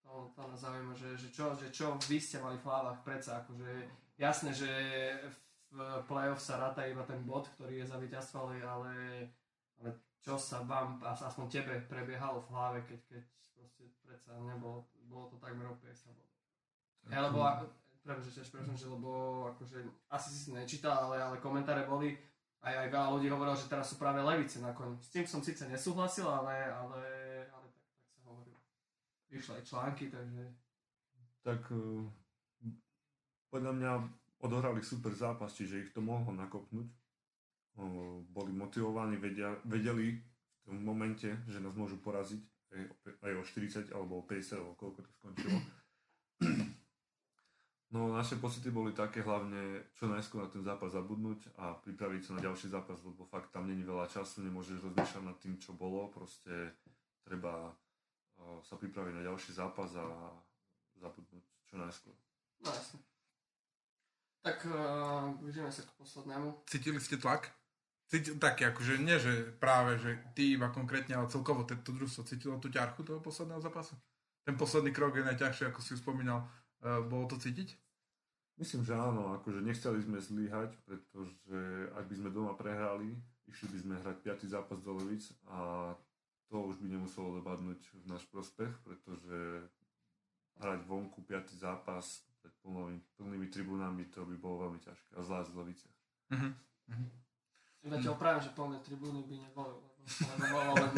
[0.03, 3.39] To, to nás zaujíma, že, že, čo, že čo vy ste mali v hlavách predsa,
[3.43, 3.87] akože
[4.19, 4.69] jasné, že
[5.73, 9.89] v play-off sa ráta iba ten bod, ktorý je za víťazstvo, ale, ale
[10.21, 13.23] čo sa vám, aspoň tebe, prebiehalo v hlave, keď, keď
[13.57, 16.31] proste predsa nebolo, bolo to takmer o 50 bodov.
[17.09, 17.39] Ja, lebo,
[18.03, 19.11] prepáč, že lebo
[19.55, 22.15] akože, asi si si nečítal, ale, ale komentáre boli,
[22.63, 24.95] aj, aj veľa ľudí hovorilo, že teraz sú práve levice na koni.
[25.03, 27.01] S tým som síce nesúhlasil, ale, ale,
[27.51, 28.59] ale tak, tak sa hovorilo.
[29.27, 30.43] Vyšli aj články, takže...
[31.43, 32.07] Tak uh,
[33.51, 33.91] podľa mňa
[34.47, 36.87] odohrali super zápas, čiže ich to mohlo nakopnúť.
[37.75, 42.39] Uh, boli motivovaní, vedia, vedeli v tom momente, že nás môžu poraziť
[42.71, 42.81] aj,
[43.27, 45.59] aj o 40 alebo o 50, alebo koľko to skončilo.
[47.93, 52.31] No naše pocity boli také hlavne čo najskôr na ten zápas zabudnúť a pripraviť sa
[52.33, 56.09] na ďalší zápas, lebo fakt tam není veľa času, nemôžeš rozmýšľať nad tým, čo bolo,
[56.09, 56.73] proste
[57.21, 60.09] treba uh, sa pripraviť na ďalší zápas a
[60.97, 62.17] zabudnúť čo najskôr.
[62.65, 62.97] No jasne.
[64.41, 66.65] Tak uh, vidíme sa k poslednému.
[66.65, 67.53] Cítili ste tlak?
[68.09, 72.57] Cítil, tak akože nie, že práve, že ty iba konkrétne, ale celkovo to družstvo cítilo
[72.57, 73.93] tú ťarchu toho posledného zápasu?
[74.49, 76.49] Ten posledný krok je najťažší, ako si už spomínal.
[76.81, 77.82] Uh, bolo to cítiť?
[78.53, 83.17] Myslím, že áno, akože nechceli sme zlyhať, pretože ak by sme doma prehrali,
[83.49, 84.53] išli by sme hrať 5.
[84.53, 85.91] zápas do Levic a
[86.53, 89.65] to už by nemuselo dopadnúť v náš prospech, pretože
[90.61, 91.57] hrať vonku 5.
[91.57, 95.97] zápas pred plnými, plnými tribúnami, to by bolo veľmi ťažké a zvlášť v Leviciach.
[96.29, 96.53] Uh-huh.
[97.83, 99.75] Ja ti opravím, že plné tribúny by neboli,
[100.29, 100.91] lebo bolo len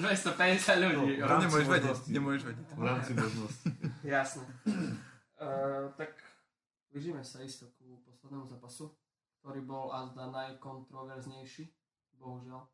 [0.00, 1.12] 250 ľudí.
[1.20, 2.66] To nemôžeš vedieť, nemôžeš vedieť.
[2.72, 3.68] V rámci možnosti.
[4.00, 4.44] Jasné.
[5.36, 6.25] Uh, tak
[6.96, 8.88] Blížime sa isto ku poslednému zápasu,
[9.44, 11.68] ktorý bol azda najkontroverznejší,
[12.16, 12.64] bohužiaľ.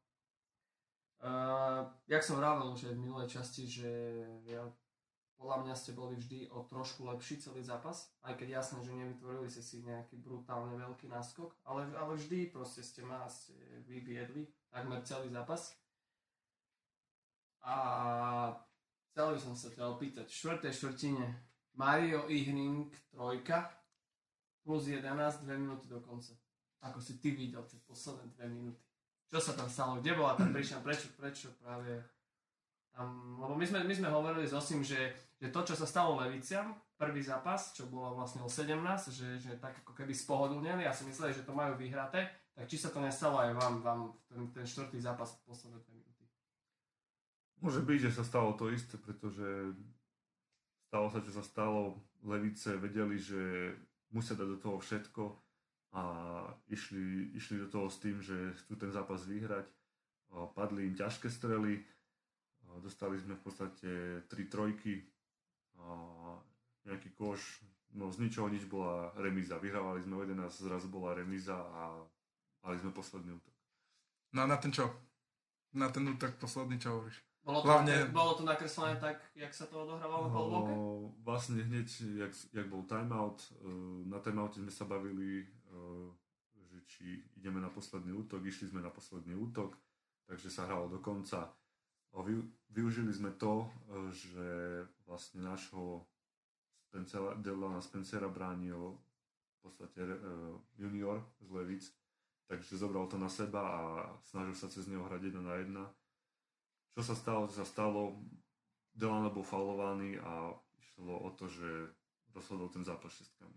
[1.18, 3.90] Uh, jak som vravel už v minulej časti, že
[4.46, 4.62] ja,
[5.34, 9.50] podľa mňa ste boli vždy o trošku lepší celý zápas, aj keď jasné, že nevytvorili
[9.50, 13.58] ste si nejaký brutálne veľký náskok, ale, ale vždy proste ste ma ste
[13.90, 15.74] vyviedli takmer celý zápas.
[17.66, 17.74] A
[19.12, 20.24] Chcel by som sa ťa opýtať.
[20.24, 21.26] V štvrtej štvrtine
[21.76, 23.81] Mario Ihring trojka
[24.62, 26.32] plus 11, 2 minúty do konca.
[26.82, 28.82] Ako si ty videl tie posledné 2 minúty.
[29.30, 29.98] Čo sa tam stalo?
[29.98, 30.82] Kde bola tá príčina?
[30.84, 32.02] Prečo, prečo práve
[32.92, 36.20] tam, lebo my sme, my sme hovorili s Osim, že, že to, čo sa stalo
[36.20, 38.76] Leviciam, prvý zápas, čo bolo vlastne o 17,
[39.08, 42.76] že, že tak ako keby spohodlnili a si mysleli, že to majú vyhraté, tak či
[42.76, 46.24] sa to nestalo aj vám, vám ten, ten štvrtý zápas posledné 2 minúty?
[47.64, 49.72] Môže byť, že sa stalo to isté, pretože
[50.92, 51.96] stalo sa, čo sa stalo.
[52.22, 53.74] Levice vedeli, že
[54.12, 55.24] musia dať do toho všetko
[55.92, 56.02] a
[56.68, 59.68] išli, išli do toho s tým, že chcú ten zápas vyhrať.
[60.56, 61.84] Padli im ťažké strely,
[62.80, 63.90] dostali sme v podstate
[64.32, 65.04] tri trojky,
[66.88, 67.60] nejaký koš,
[67.92, 69.60] no z ničoho nič bola remíza.
[69.60, 72.00] Vyhrávali sme o 11, zrazu bola remíza a
[72.64, 73.56] mali sme posledný útok.
[74.32, 74.88] No a na ten čo?
[75.76, 77.20] Na ten útok posledný čo hovoríš?
[77.42, 80.70] Bolo to, Hlavne- bolo to nakreslené tak, jak sa to odohrávalo polblóke?
[80.70, 83.66] No, vlastne hneď, jak, jak bol timeout, eh,
[84.06, 86.06] na timeoute sme sa bavili, eh,
[86.70, 89.74] že či ideme na posledný útok, išli sme na posledný útok,
[90.30, 91.50] takže sa hralo do konca.
[92.70, 94.46] Využili sme to, eh, že
[95.02, 96.06] vlastne nášho
[96.86, 98.94] Spencera, Delana Spencera bránil
[99.58, 100.04] v podstate
[100.76, 101.84] junior z Levic,
[102.46, 103.82] takže zobral to na seba a
[104.28, 105.84] snažil sa cez neho hrať jedna na jedna.
[106.92, 108.20] Čo sa stalo, čo sa stalo,
[108.92, 111.88] Delano bol faulovaný a išlo o to, že
[112.36, 113.56] rozhodol ten zápas šestkami.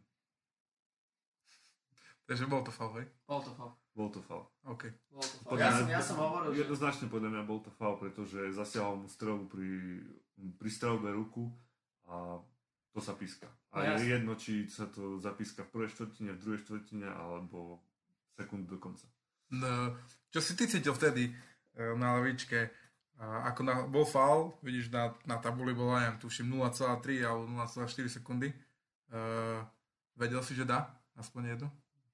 [2.25, 3.05] Takže bol to foul, hej?
[3.29, 3.71] Bol to faul.
[3.93, 4.49] Bol to faul.
[4.65, 4.89] OK.
[5.13, 5.61] Bol to faul.
[5.61, 6.65] Ja, som, ja som hovoril, že...
[6.65, 10.01] Jednoznačne podľa mňa bol to faul, pretože zasiahol mu strelu pri,
[10.57, 11.53] pri strelbe ruku
[12.09, 12.41] a
[12.97, 13.45] to sa píska.
[13.75, 17.83] A No je jedno, či sa to zapíska v prvej štvrtine, v druhej štvrtine alebo
[18.33, 19.05] sekundu do konca.
[19.53, 19.93] No,
[20.33, 22.73] čo si ty cítil vtedy eh, na lavičke?
[23.15, 28.11] A ako na, bol foul, vidíš, na, na tabuli bola, neviem, tuším 0,3 alebo 0,4
[28.11, 28.51] sekundy.
[29.07, 29.63] Uh,
[30.19, 30.91] vedel si, že dá?
[31.15, 31.67] Aspoň jednu?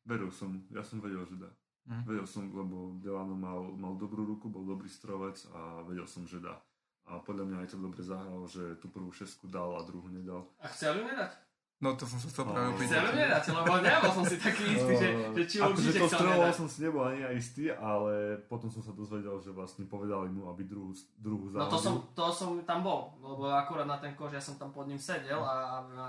[0.05, 1.49] Vedel som, ja som vedel, že dá.
[1.89, 2.03] Mhm.
[2.05, 6.37] Vedel som, lebo Delano mal, mal dobrú ruku, bol dobrý strovec a vedel som, že
[6.37, 6.61] dá.
[7.09, 10.45] A podľa mňa aj to dobre zahral, že tú prvú šestku dal a druhú nedal.
[10.61, 11.33] A chcel ju nedať?
[11.81, 13.01] No to som sa chcel No, práve Chcel opýtať.
[13.01, 16.09] ju nedať, lebo nebol som si taký istý, že, že či akože určite to chcel
[16.13, 16.55] streloval nedať.
[16.55, 18.13] som si nebol ani ja istý, ale
[18.43, 21.71] potom som sa dozvedel, že vlastne povedali mu, aby druhú, druhú No zahodil.
[21.71, 24.85] to som, to som tam bol, lebo akurát na ten kož ja som tam pod
[24.85, 26.07] ním sedel a, a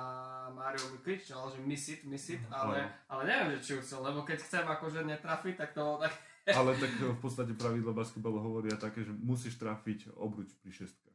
[0.50, 4.00] Mario mi kričal, že miss it, miss it, ale, ale neviem, že či ju chcel,
[4.02, 6.12] lebo keď chcem akože netrafiť, tak to tak...
[6.44, 11.11] Ale tak v podstate pravidlo basketbalu hovoria také, že musíš trafiť obruč pri šestkách.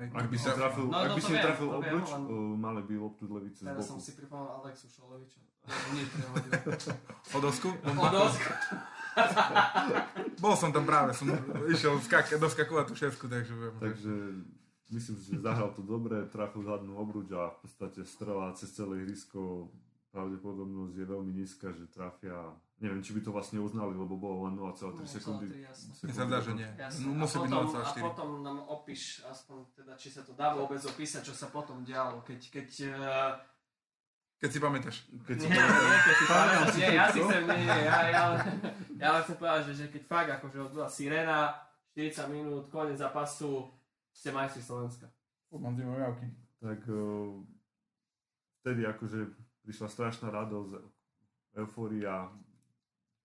[0.00, 2.94] Ak by sa- trafil, No, ak no by si viem, obruč, len- uh, mali by
[2.96, 5.40] loptu z levice z Teraz som si pripomenul Alexu Šoloviča.
[5.92, 6.50] Nie, prehodil.
[7.28, 7.68] O dosku?
[7.76, 8.48] O dosku.
[10.40, 11.28] Bol som tam práve, som
[11.68, 13.52] išiel skak- doskakovať tú šesku, takže.
[13.76, 14.12] Takže
[14.88, 19.04] myslím si, že zahral to dobre, trafil zadnú obruč a v podstate strela cez celé
[19.04, 19.68] ihrisko
[20.10, 22.56] pravdepodobnosť je veľmi nízka, že trafia.
[22.80, 25.52] Neviem, či by to vlastne uznali, lebo bolo len 0,3 sekundy.
[25.52, 25.90] 0,3, jasné.
[26.00, 26.68] Mne sa zdá, že nie.
[26.80, 27.00] Jasné.
[27.04, 28.08] No, musí a, byť potom, a 0,4.
[28.08, 32.24] potom nám opíš, aspoň teda, či sa to dá vôbec opísať, čo sa potom dialo,
[32.24, 33.32] keď, keď uh,
[34.40, 34.96] Keď si pamätáš.
[35.28, 37.98] Keď si Nie, nie, keď si pamätáš, nie, to, ja si chcem, nie, nie, ja,
[38.08, 38.22] ja,
[38.96, 41.38] ja len chcem povedať, že, že keď fakt akože odbola sirena,
[41.92, 43.68] 40 minút, koniec zápasu,
[44.08, 45.04] ste majstri Slovenska.
[45.52, 46.26] Mám zimové javky.
[46.64, 47.44] tak uh,
[48.64, 49.20] vtedy akože
[49.68, 50.80] prišla strašná radosť,
[51.60, 52.32] eufória,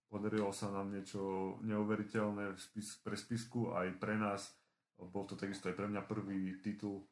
[0.07, 4.53] podarilo sa nám niečo neuveriteľné spis, pre spisku aj pre nás.
[4.95, 7.03] Bol to takisto aj pre mňa prvý titul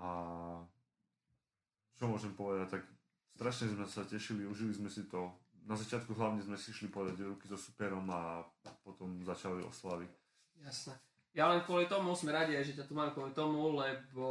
[0.00, 0.08] a
[2.00, 2.82] čo môžem povedať, tak
[3.36, 5.28] strašne sme sa tešili, užili sme si to.
[5.62, 8.42] Na začiatku hlavne sme si šli podať ruky so superom a
[8.82, 10.08] potom začali oslavy.
[10.58, 10.98] Jasné.
[11.32, 14.26] Ja len kvôli tomu sme radi, že ťa tu mám kvôli tomu, lebo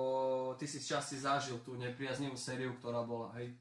[0.62, 3.56] ty si z časti zažil tú nepriaznivú sériu, ktorá bola, hej.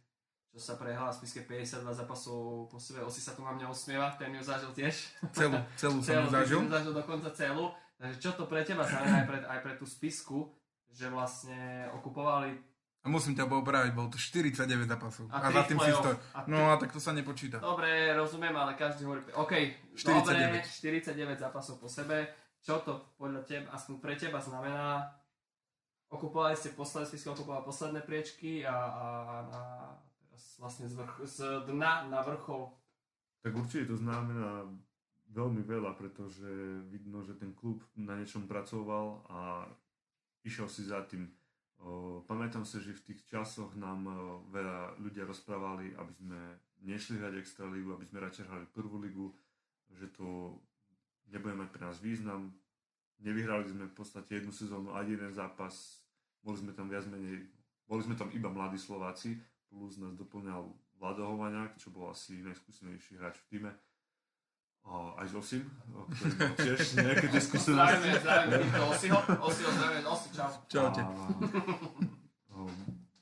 [0.50, 3.06] Čo sa prehrala v spiske 52 zápasov po sebe.
[3.06, 5.14] Osi sa tu na mňa usmieva, ten ju zažil tiež.
[5.30, 6.58] Celú, celú som celú, ju zažil.
[6.66, 7.70] zažil dokonca celú.
[8.02, 10.50] Takže čo to pre teba znamená aj pre, aj pre tú spisku,
[10.90, 12.58] že vlastne okupovali
[13.00, 15.24] A musím ťa popraviť, bol to 49 zápasov.
[15.30, 16.16] A A, za tým si stoj.
[16.50, 17.62] No a tak to sa nepočíta.
[17.62, 19.24] Dobre, rozumiem, ale každý hovorí...
[19.38, 19.54] OK,
[19.96, 20.36] 49.
[20.36, 22.28] dobre, 49 zápasov po sebe.
[22.60, 25.16] Čo to podľa teba, aspoň pre teba znamená?
[26.12, 29.06] Okupovali ste posledné spisky, okupovali posledné priečky a, a,
[29.48, 29.60] a
[30.58, 32.72] vlastne z, vrch, z dna na vrchol.
[33.40, 34.68] Tak určite to znamená
[35.30, 36.50] veľmi veľa, pretože
[36.90, 39.64] vidno, že ten klub na niečom pracoval a
[40.42, 41.30] išiel si za tým.
[42.28, 44.04] Pamätám sa, že v tých časoch nám
[44.52, 46.38] veľa ľudia rozprávali, aby sme
[46.84, 49.32] nešli hrať extra ligu, aby sme radšej hrali prvú ligu,
[49.96, 50.60] že to
[51.32, 52.52] nebude mať pre nás význam.
[53.20, 56.04] Nevyhrali sme v podstate jednu sezónu ani jeden zápas,
[56.44, 57.48] boli sme tam viac menej,
[57.84, 59.36] boli sme tam iba mladí Slováci,
[59.70, 60.66] plus nás doplňal
[60.98, 63.72] Vlado Hovaniak, čo bol asi najskúsenejší hráč v týme.
[64.84, 67.72] O, aj Zosim, o, ktorý mal tiež nejaké skúsenosti.
[67.78, 69.18] Zdravíme, zdravíme týmto Osiho.
[69.46, 70.50] Osiho zdravíme, Osi, čau.
[70.66, 71.02] Čaute.
[71.04, 71.12] A,
[72.52, 72.68] o,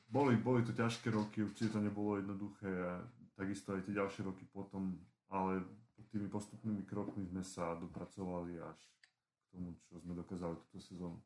[0.08, 3.02] boli, boli to ťažké roky, určite to nebolo jednoduché, a
[3.37, 4.96] takisto aj tie ďalšie roky potom,
[5.28, 5.62] ale
[6.08, 11.18] tými postupnými krokmi sme sa dopracovali až k tomu, čo sme dokázali túto sezónu.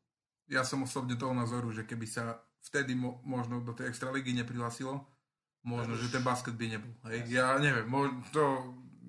[0.51, 5.07] Ja som osobne toho názoru, že keby sa vtedy mo- možno do tej extraligy neprihlasilo,
[5.63, 6.91] možno, že ten basket by nebol.
[7.07, 7.27] Hej?
[7.31, 8.43] Ja neviem, možno to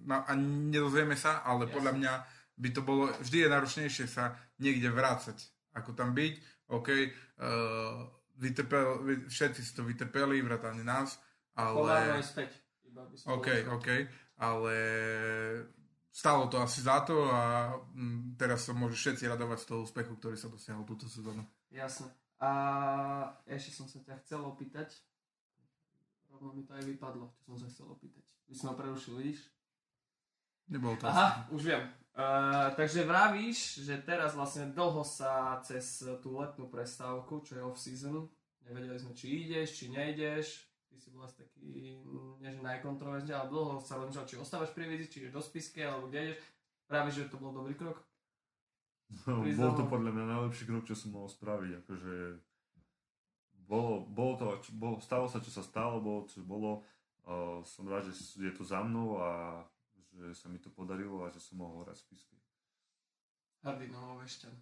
[0.06, 1.74] na, a nedozvieme sa, ale Jasne.
[1.74, 2.12] podľa mňa
[2.54, 5.42] by to bolo, vždy je náročnejšie sa niekde vrácať,
[5.74, 6.34] ako tam byť.
[6.70, 8.06] OK, uh,
[8.38, 11.18] vytrpel, vy, všetci si to vytrpeli, vrátane nás,
[11.58, 12.22] ale...
[12.22, 12.50] je späť.
[12.86, 13.48] Iba by som OK.
[13.74, 13.88] OK,
[14.38, 14.74] ale
[16.14, 20.14] stalo to asi za to a mm, teraz sa môžu všetci radovať z toho úspechu,
[20.14, 21.42] ktorý sa dosiahol túto sezónu.
[21.74, 22.06] Jasné.
[22.38, 22.50] A
[23.50, 24.94] ešte som sa ťa chcel opýtať,
[26.34, 28.26] rovno mi to aj vypadlo, čo som sa chcel opýtať.
[28.50, 29.40] Vy si ma prerušil, vidíš?
[30.68, 31.82] Nebolo to Aha, už viem.
[32.14, 38.30] Uh, takže vravíš, že teraz vlastne dlho sa cez tú letnú prestávku, čo je off-season,
[38.62, 40.46] nevedeli sme, či ideš, či nejdeš,
[40.88, 44.70] ty si bol asi taký, mm, nie že najkontroverznejší, ale dlho sa rozmýšľal, či ostávaš
[44.72, 46.38] pri vizi, či ideš do spisky, alebo kde ideš.
[46.86, 47.98] Vravíš, že to bol dobrý krok?
[49.26, 51.70] No, bol to podľa mňa najlepší krok, čo som mohol spraviť.
[51.84, 52.14] Akože
[53.64, 56.84] bolo, bolo to, čo, bolo, stalo sa, čo sa stalo, bolo, čo bolo.
[57.24, 59.64] Uh, som rád, že je to za mnou a
[60.14, 62.36] že sa mi to podarilo a že som mohol hrať spisky.
[63.64, 64.54] Hrdý Novovešťan.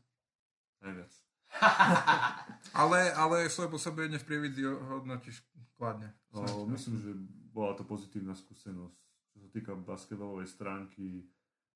[0.86, 1.12] Najviac.
[2.80, 5.44] Ale, ale svoje pôsobenie v prievidzi hodnotíš
[5.76, 6.08] kladne.
[6.32, 7.12] No, myslím, že
[7.52, 8.96] bola to pozitívna skúsenosť.
[9.36, 11.28] Čo sa týka basketbalovej stránky,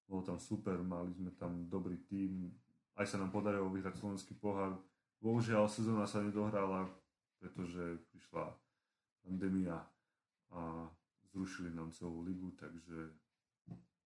[0.08, 2.56] bolo tam super, mali sme tam dobrý tím,
[2.96, 4.80] aj sa nám podarilo vyhrať slovenský pohár.
[5.20, 6.88] Bohužiaľ, sezóna sa nedohrala,
[7.46, 8.50] pretože prišla
[9.22, 9.78] pandémia
[10.50, 10.90] a
[11.30, 13.14] zrušili nám celú ligu, takže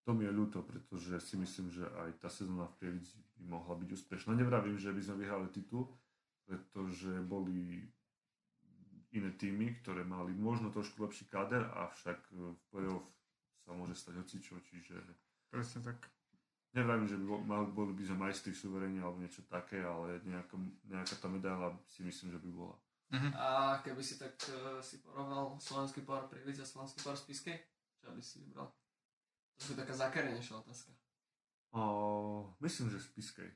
[0.04, 3.80] to mi je ľúto, pretože si myslím, že aj tá sezóna v Prievidzi by mohla
[3.80, 4.36] byť úspešná.
[4.36, 5.88] Nevravím, že by sme vyhrali titul,
[6.44, 7.84] pretože boli
[9.14, 13.06] iné týmy, ktoré mali možno trošku lepší káder, avšak v play-off
[13.62, 14.98] sa môže stať hocičo, čiže
[15.50, 15.98] Presne tak.
[16.74, 20.54] nevravím, že by boli by sme majstri suverení alebo niečo také, ale nejaká,
[20.86, 22.76] nejaká tá medaila si myslím, že by bola.
[23.10, 23.34] Mhm.
[23.34, 27.56] A keby si tak uh, si porovnal slovenský pohár pri a slovenský pohár v Spiskej,
[27.98, 28.70] čo by si vybral?
[29.60, 30.94] To je taká zakarenejšia otázka.
[31.74, 33.50] O, myslím, že Spiskej.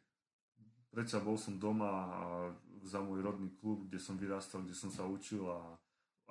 [0.90, 2.22] Predsa bol som doma a
[2.86, 5.74] za môj rodný klub, kde som vyrastal, kde som sa učil a,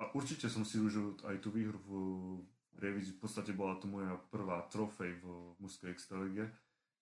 [0.00, 1.90] a určite som si užil aj tú výhru v
[2.76, 3.18] Prievidzi.
[3.18, 5.24] V podstate bola to moja prvá trofej v
[5.60, 6.48] mužskej extralige,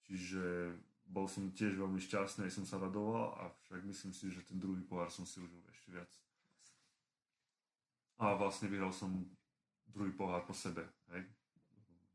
[0.06, 0.74] čiže
[1.06, 4.80] bol som tiež veľmi šťastný, aj som sa radoval, avšak myslím si, že ten druhý
[4.82, 6.10] pohár som si užil ešte viac.
[8.16, 9.10] A vlastne vyhral som
[9.90, 11.26] druhý pohár po sebe, hej?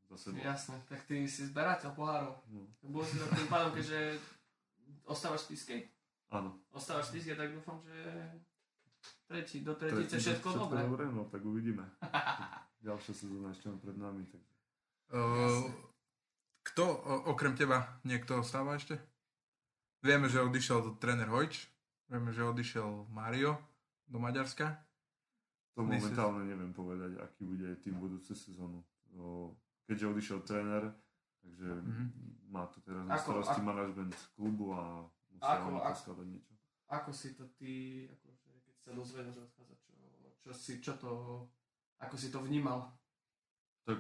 [0.08, 0.40] Za sebou.
[0.40, 2.34] Jasné, tak ty si zberateľ pohárov.
[2.48, 4.16] No, Bol si to tým pádom, keďže
[5.04, 5.82] ostávaš v Spiskej?
[6.32, 6.56] áno.
[6.72, 7.96] Ostávaš v Spiskej, tak dúfam, že
[9.28, 10.80] tretí, do tretice Tretí, všetko, dobre.
[10.88, 11.04] dobre.
[11.12, 11.84] No tak uvidíme.
[12.88, 14.24] Ďalšia sezóna ešte pred nami.
[14.32, 14.48] Takže.
[15.12, 15.72] Uh,
[16.68, 16.96] kto o,
[17.32, 19.00] okrem teba niekto ostáva ešte?
[20.00, 21.66] Vieme, že odišiel tréner Hojč,
[22.06, 23.58] vieme, že odišiel Mario
[24.06, 24.78] do Maďarska.
[25.74, 28.82] To momentálne neviem povedať, aký bude tým budúce sezónu.
[29.86, 30.90] Keďže odišiel tréner,
[31.40, 32.06] takže Mhm.
[32.50, 36.28] má to teraz na Ako- starosti ako- manažment klubu a musia Ako- oni ako- poskladať
[36.28, 36.54] niečo.
[36.88, 37.74] Ako si to ty,
[38.08, 39.94] akože, keď sa dozvedel, že odchádza, čo,
[40.40, 41.12] čo si, čo to,
[42.00, 42.96] ako si to vnímal?
[43.84, 44.00] Tak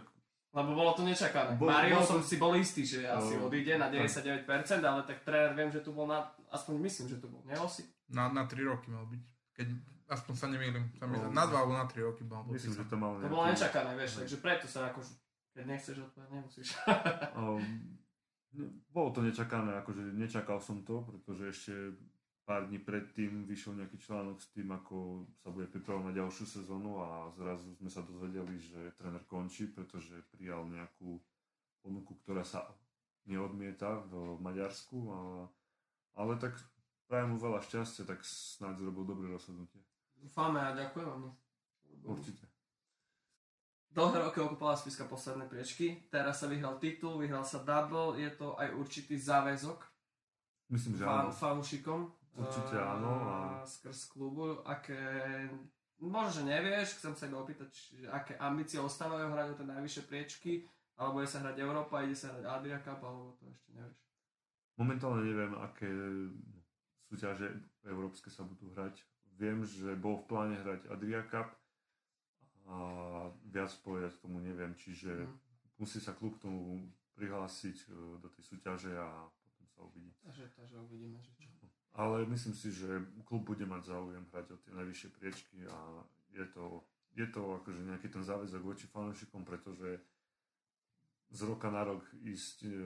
[0.58, 1.54] Lebo bolo to nečakané.
[1.54, 4.02] Bol- Mario bolo som to- si bol istý, že asi No, odíde na tak.
[4.02, 7.54] 99%, ale tak tréner viem, že tu bol na, aspoň myslím, že tu bol, nie
[7.56, 7.86] Osi?
[8.10, 9.22] Na, na 3 roky mal byť.
[9.54, 9.67] Keď,
[10.10, 10.89] aspoň sa nemýlim.
[10.96, 11.30] Sa mi, No.
[11.30, 14.12] na 2 alebo na 3 roky mal myslím, že to mal To bolo nečakané, vieš,
[14.12, 14.20] Hej.
[14.20, 15.13] takže preto sa akože,
[15.54, 16.67] keď nechceš odpovedať, nemusíš.
[17.36, 17.62] Um,
[18.52, 21.74] no, bolo to nečakané, akože nečakal som to, pretože ešte
[22.48, 27.04] pár dní predtým vyšiel nejaký článok s tým, ako sa bude pripravovať na ďalšiu sezónu
[27.04, 31.20] a zrazu sme sa dozvedeli, že tréner končí, pretože prijal nejakú
[31.84, 32.64] ponuku, ktorá sa
[33.28, 35.20] neodmieta v Maďarsku, a,
[36.16, 36.56] ale tak
[37.12, 39.84] prajem mu veľa šťastia, tak snáď zrobil dobré rozhodnutie.
[40.16, 41.36] Dúfame a ďakujem vám.
[42.08, 42.48] Určite.
[43.92, 48.56] Dlhé roky okupovala Spiska posledné priečky, teraz sa vyhral titul, vyhral sa double, je to
[48.56, 49.98] aj určitý záväzok
[50.68, 51.32] Myslím, že fan, áno.
[51.32, 52.00] fanúšikom.
[52.38, 54.95] Určite áno a- Skrz klubu, aké...
[55.97, 60.04] Možno, že nevieš, chcem sa iba opýtať, či- aké ambície ostávajú hrať o tie najvyššie
[60.04, 60.54] priečky,
[60.95, 63.97] alebo je sa hrať Európa, ide sa hrať Adria Cup, alebo to ešte nevieš.
[64.76, 65.89] Momentálne neviem, aké
[67.04, 67.50] súťaže
[67.84, 68.93] európske sa budú hrať.
[69.34, 71.54] viem, že bol v pláne hrať Adria Cup
[72.65, 72.78] a
[73.47, 75.34] viac povedať tomu neviem, čiže Mhm.
[75.78, 76.82] musí sa klub k tomu
[77.13, 79.08] prihlásiť e, do tej súťaže a
[79.39, 80.10] potom sa uvidí.
[80.19, 81.37] Takže, takže uvidíme, že.
[81.98, 86.46] Ale myslím si, že klub bude mať záujem hrať o tie najvyššie priečky a je
[86.54, 86.86] to,
[87.18, 89.98] je to akože nejaký ten záväzok voči fanúšikom, pretože
[91.34, 92.78] z roka na rok ísť e,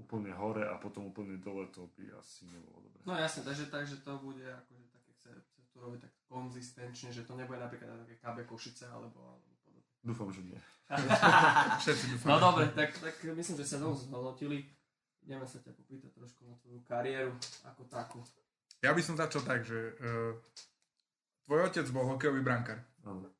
[0.00, 3.02] úplne hore a potom úplne dole, to by asi nebolo dobré.
[3.04, 7.26] No jasne, takže, takže to bude akože také, chce, chce to robiť tak konzistenčne, že
[7.28, 9.98] to nebude napríklad na také KB Košice alebo, alebo podobne.
[10.00, 10.58] Dúfam, že nie.
[11.82, 12.30] Všetci dúfame.
[12.30, 14.58] No dobre, tak, tak myslím, že sa veľmi zhodnotili.
[15.24, 17.32] Ideme sa ťa popýtať trošku na tvoju kariéru
[17.68, 18.20] ako takú.
[18.84, 20.36] Ja by som začal tak, že uh,
[21.48, 22.84] tvoj otec bol hokejový brankár.
[23.08, 23.32] Áno.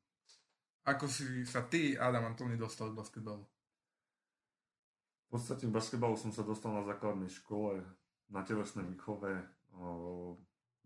[0.89, 3.45] Ako si sa ty, Adam Antoni, dostal k basketbalu?
[5.25, 7.77] V podstate v basketbalu som sa dostal na základnej škole,
[8.33, 9.37] na telesnej výchove,
[9.77, 10.33] o,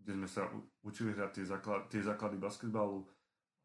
[0.00, 0.48] kde sme sa
[0.84, 3.04] učili hrať tie, základ, tie základy basketbalu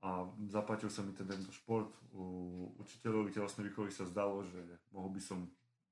[0.04, 1.92] a zapáčil sa mi ten tento šport.
[2.16, 4.60] U učiteľovi telesnej výchovy sa zdalo, že
[4.92, 5.48] mohol by som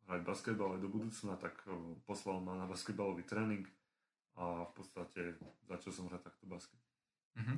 [0.08, 3.68] hrať basketbal aj do budúcna, tak o, poslal ma na basketbalový tréning
[4.38, 5.38] a v podstate
[5.70, 6.80] začal som hrať takto basket.
[7.38, 7.56] Mhm.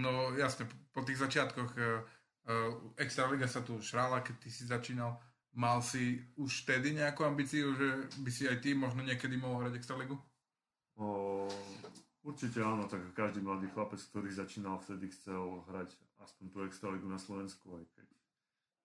[0.00, 2.00] No jasne, po tých začiatkoch uh,
[2.48, 5.20] uh, Extraliga sa tu šrála, keď ty si začínal.
[5.52, 9.76] Mal si už vtedy nejakú ambíciu, že by si aj ty možno niekedy mohol hrať
[9.76, 10.16] Extraligu?
[10.96, 11.44] O,
[12.24, 15.92] určite áno, tak každý mladý chlapec, ktorý začínal vtedy chcel hrať
[16.24, 18.08] aspoň tú extraligu na Slovensku, aj keď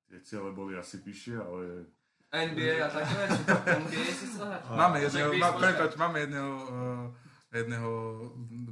[0.08, 1.88] tie ciele boli asi vyššie, ale
[2.28, 3.42] NBA a také veci.
[3.88, 4.62] NBA si chcel hrať?
[4.76, 7.06] Máme jedného, sme- prepáč, máme jedného, uh,
[7.52, 7.90] jedného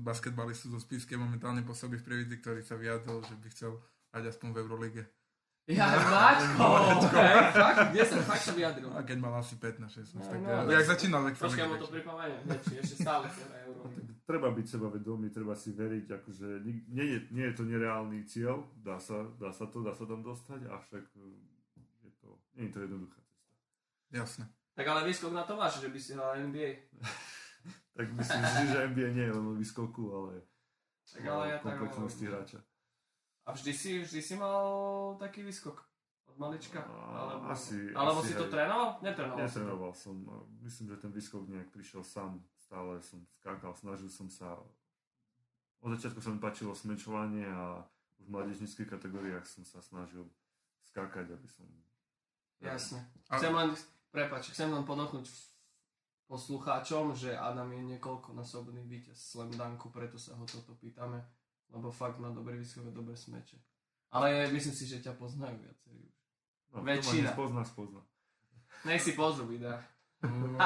[0.03, 3.71] basketbalistu zo Spiske, momentálne pôsobí v Prievidzi, ktorý sa vyjadril, že by chcel
[4.11, 5.03] hrať aspoň v Eurolige.
[5.65, 6.67] Ja, Maťko!
[7.09, 8.91] Hej, fakt, kde sa fakt sa vyjadril?
[8.93, 10.49] A keď mal asi 15-16, No, tak no.
[10.61, 13.97] no, jak začínal v Počkaj, mu to pripomeniem, ešte stále sa hraje Európa.
[14.29, 16.47] treba byť sebavedomý, treba si veriť, akože
[16.93, 20.21] nie je, nie je to nereálny cieľ, dá sa, dá sa to, dá sa tam
[20.21, 21.21] dostať, avšak e,
[22.05, 22.29] je to,
[22.61, 23.49] nie je to jednoduchá cesta.
[24.13, 24.45] Jasné.
[24.75, 26.69] Tak ale výskok na to máš, že by si hral NBA.
[27.93, 30.33] Tak myslím si, že NBA nie je len o výskoku, ale
[31.05, 32.35] Tak ale ja tak komplexnosti hovorím.
[32.35, 32.59] hráča.
[33.45, 34.63] A vždy si, vždy si mal
[35.15, 35.77] taký výskok?
[36.25, 36.81] Od malička?
[36.81, 38.51] Alebo, asi- alebo asi si to aj.
[38.51, 38.89] trénoval?
[38.99, 39.59] Netrénoval si to.
[39.61, 40.15] Netrénoval som.
[40.59, 42.41] Myslím, že ten výskok nejak prišiel sám.
[42.57, 44.57] Stále som skákal, snažil som sa.
[45.79, 47.85] Od začiatku sa mi páčilo smečovanie a
[48.17, 50.25] už v mládežnických kategóriách som sa snažil
[50.83, 51.69] skákať, aby som...
[52.57, 53.05] Jasne.
[53.29, 53.69] Chcem len,
[54.09, 55.29] prepáč, chcem len podotknúť
[56.25, 61.21] poslucháčom, že Adam je niekoľkonásobný víťaz Slam Dunku, preto sa ho toto pýtame,
[61.69, 63.61] lebo fakt má dobrý výskok a dobré smeče.
[64.15, 66.17] Ale myslím si, že ťa poznajú viacerí už.
[66.73, 67.31] No, Väčšina.
[67.35, 68.01] Spozná, spozná.
[68.87, 69.81] Nech si pozrú videa.
[70.23, 70.57] No,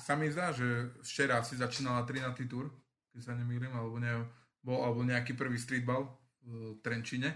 [0.00, 2.46] sa mi zdá, že včera si začínala 13.
[2.48, 2.72] tur,
[3.14, 4.26] keď sa nemýlim, alebo, neviem,
[4.64, 6.10] bol, alebo nejaký prvý streetball
[6.42, 7.30] v Trenčine.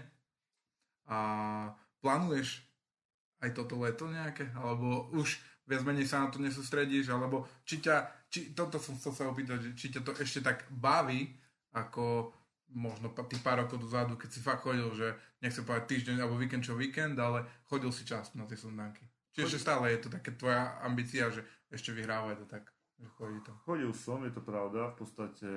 [1.07, 1.19] A
[2.03, 2.63] plánuješ
[3.43, 4.51] aj toto leto nejaké?
[4.57, 7.11] Alebo už viac menej sa na to nesústredíš?
[7.11, 11.31] Alebo či ťa, či, toto som chcel sa opýtať, či ťa to ešte tak baví,
[11.71, 12.33] ako
[12.71, 15.11] možno tých pár rokov dozadu, keď si fakt chodil, že
[15.43, 19.03] nechcem povedať týždeň alebo víkend čo víkend, ale chodil si čas na tie sundánky.
[19.35, 22.63] Či ešte stále je to také tvoja ambícia, že ešte vyhrávať a tak,
[23.15, 23.51] chodí to.
[23.63, 24.91] Chodil som, je to pravda.
[24.91, 25.47] V podstate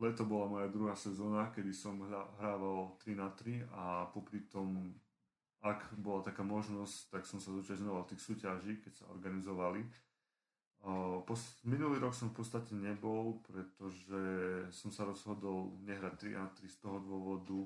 [0.00, 1.96] leto bola moja druhá sezóna, kedy som
[2.40, 4.92] hrával 3 na 3 a popri tom,
[5.64, 9.80] ak bola taká možnosť, tak som sa zúčastňoval tých súťaží, keď sa organizovali.
[11.64, 14.20] Minulý rok som v podstate nebol, pretože
[14.68, 17.64] som sa rozhodol nehrať 3 na 3 z toho dôvodu.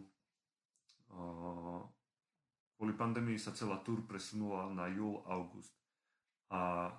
[2.79, 5.75] Kvôli pandémii sa celá tur presunula na júl, august.
[6.55, 6.95] A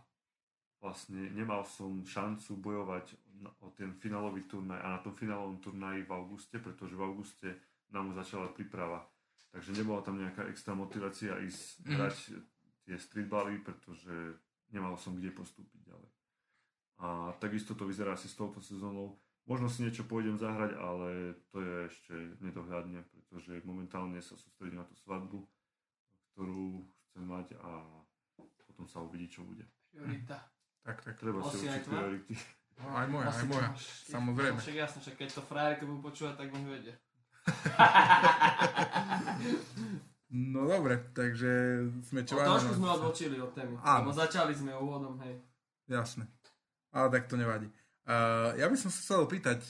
[0.84, 3.16] vlastne nemal som šancu bojovať
[3.64, 7.56] o ten finálový turnaj a na tom finálovom turnaji v auguste, pretože v auguste
[7.96, 9.08] nám začala príprava.
[9.50, 11.96] Takže nebola tam nejaká extra motivácia ísť Mhm.
[11.98, 12.18] hrať
[12.86, 14.14] tie streetbally, pretože
[14.70, 16.10] nemal som kde postúpiť ďalej.
[17.00, 17.08] A
[17.40, 19.18] takisto to vyzerá asi s touto sezónou.
[19.50, 24.86] Možno si niečo pôjdem zahrať, ale to je ešte nedohľadne, pretože momentálne sa sústredím na
[24.86, 25.42] tú svadbu,
[26.36, 27.82] ktorú chcem mať a
[28.70, 29.66] potom sa uvidí, čo bude.
[29.90, 30.38] Priorita.
[30.86, 31.18] Tak, tak.
[31.18, 32.34] Treba si Asi aj určiť priority.
[32.80, 33.70] No, aj moja, aj moja.
[34.08, 34.58] Samozrejme.
[34.62, 36.96] Však jasne, však keď to frajerka budú počúvať, tak nech vedia.
[40.30, 41.50] No dobre, takže
[42.06, 44.06] sme čo No, trošku sme odbočili od témy, Áno.
[44.06, 45.42] lebo začali sme úvodom, hej.
[45.90, 46.30] Jasné.
[46.94, 47.66] Ale tak to nevadí.
[48.06, 49.66] Uh, ja by som sa chcel opýtať,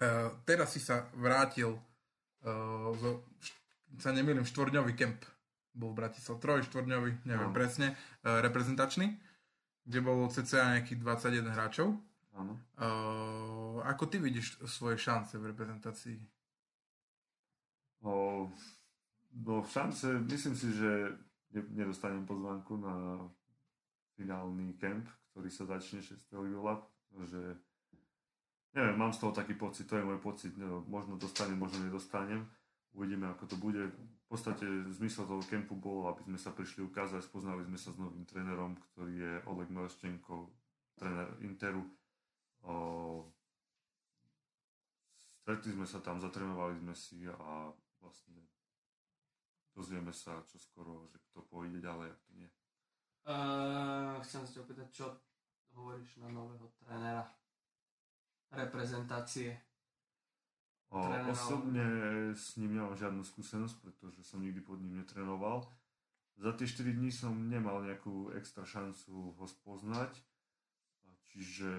[0.00, 3.20] uh, teraz si sa vrátil uh, zo,
[4.00, 5.20] sa nemýlim, štvorňový kemp
[5.76, 7.56] bol v Bratislave, troj štvorňový, neviem Áno.
[7.56, 9.12] presne, uh, reprezentačný,
[9.84, 11.92] kde bolo cca nejakých 21 hráčov.
[12.38, 12.54] Áno.
[12.78, 16.18] Uh, ako ty vidíš svoje šance v reprezentácii?
[18.06, 18.46] O,
[19.42, 21.18] no šance, myslím si, že
[21.50, 23.26] ne- nedostanem pozvánku na
[24.14, 26.30] finálny kemp, ktorý sa začne 6.
[26.30, 26.78] júla,
[27.26, 27.58] že
[28.74, 32.46] neviem, mám z toho taký pocit, to je môj pocit, no, možno dostanem, možno nedostanem,
[32.94, 33.90] uvidíme ako to bude.
[34.28, 37.98] V podstate zmysel toho kempu bolo, aby sme sa prišli ukázať, spoznali sme sa s
[37.98, 40.52] novým trénerom, ktorý je Oleg Meleščenko,
[41.00, 41.82] tréner Interu.
[45.48, 47.72] Stretli sme sa tam, zatrénovali sme si a
[48.04, 48.36] vlastne
[49.72, 52.50] dozvieme sa čo skoro, že kto pôjde ďalej a kto nie.
[53.24, 55.08] Uh, chcem sa opýtať, čo
[55.72, 57.24] hovoríš na nového trénera
[58.52, 59.56] reprezentácie?
[60.92, 61.86] O, Trénera, osobne
[62.36, 65.64] s ním nemám žiadnu skúsenosť, pretože som nikdy pod ním netrénoval.
[66.36, 70.12] Za tie 4 dní som nemal nejakú extra šancu ho spoznať,
[71.32, 71.72] čiže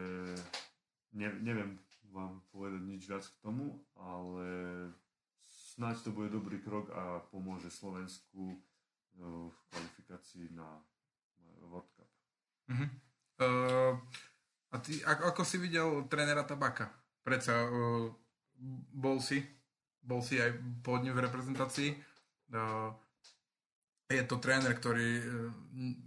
[1.14, 1.80] ne, neviem
[2.10, 4.46] vám povedať nič viac k tomu, ale
[5.50, 8.58] snáď to bude dobrý krok a pomôže Slovensku
[9.18, 10.68] no, v kvalifikácii na
[11.70, 12.10] World Cup.
[12.70, 12.90] Uh-huh.
[13.40, 13.94] Uh,
[14.74, 16.90] a ty, ako, ako si videl trénera Tabaka?
[17.22, 18.10] Predsa uh,
[18.94, 19.42] bol si,
[20.02, 20.58] bol si aj
[21.02, 21.90] ním v reprezentácii.
[22.50, 22.90] Uh,
[24.10, 25.54] je to tréner, ktorý uh,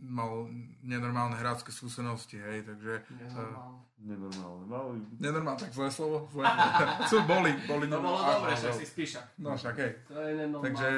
[0.02, 0.50] mal
[0.82, 3.06] nenormálne hráčske skúsenosti, hej, takže...
[3.14, 3.78] Nenormálne.
[4.02, 4.64] Nenormálne.
[4.66, 4.98] Mali...
[5.22, 6.26] Nenormálne, tak zlé slovo?
[6.34, 6.50] Zlé.
[7.10, 8.74] Sú boli, boli To bolo dobre, áno.
[8.74, 9.38] si spíšak.
[9.38, 9.92] No však, hej.
[10.10, 10.66] To je nenormálne.
[10.66, 10.90] Takže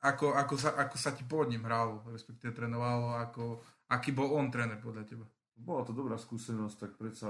[0.00, 3.60] ako, ako, sa, ako sa ti pod ním hralo, respektíve trénovalo, ako,
[3.92, 5.28] aký bol on tréner podľa teba?
[5.52, 7.28] Bola to dobrá skúsenosť, tak predsa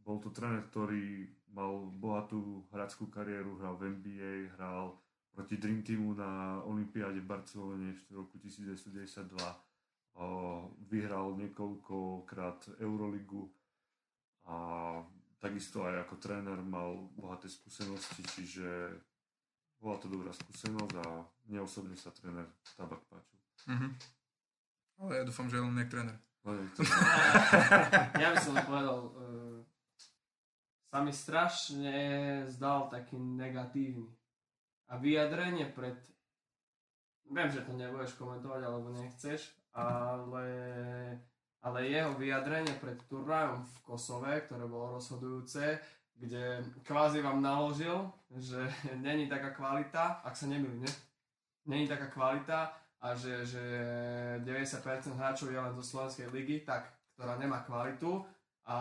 [0.00, 4.96] bol to tréner, ktorý mal bohatú hráčskú kariéru, hral v NBA, hral
[5.32, 9.32] proti Dream Teamu na Olympiáde v Barcelone v roku 1992.
[10.12, 13.48] O, vyhral niekoľkokrát Euroligu
[14.44, 14.56] a
[15.40, 18.92] takisto aj ako tréner mal bohaté skúsenosti, čiže
[19.80, 22.44] bola to dobrá skúsenosť a mne osobne sa tréner
[22.76, 23.40] Tabak páčil.
[23.72, 23.88] Mhm.
[25.00, 26.16] Ale ja dúfam, že je len nejak tréner.
[26.44, 26.84] Nechcem-
[28.22, 29.58] ja by som povedal, uh,
[30.92, 31.96] sa mi strašne
[32.52, 34.10] zdal taký negatívny.
[34.92, 35.96] A vyjadrenie pred...
[37.32, 40.46] Viem, že to nebudeš komentovať, alebo nechceš, ale,
[41.64, 45.80] ale jeho vyjadrenie pred turnajom v Kosove, ktoré bolo rozhodujúce,
[46.12, 48.68] kde kvázi vám naložil, že
[49.06, 50.92] není taká kvalita, ak sa nemýlim, ne?
[51.64, 53.64] Není taká kvalita a že, že
[54.44, 58.22] 90% hráčov je len zo Slovenskej ligy, tak, ktorá nemá kvalitu
[58.66, 58.78] a,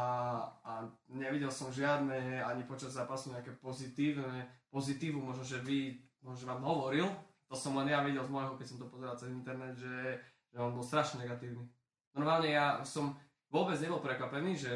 [0.66, 6.50] a nevidel som žiadne ani počas zápasu nejaké pozitívne, pozitívu, možno, že vy, možno, že
[6.50, 7.06] vám hovoril,
[7.52, 10.58] to som len ja videl z môjho, keď som to pozeral cez internet, že, že
[10.58, 11.68] on bol strašne negatívny.
[12.16, 13.12] Normálne ja som
[13.52, 14.76] vôbec nebol prekvapený, že,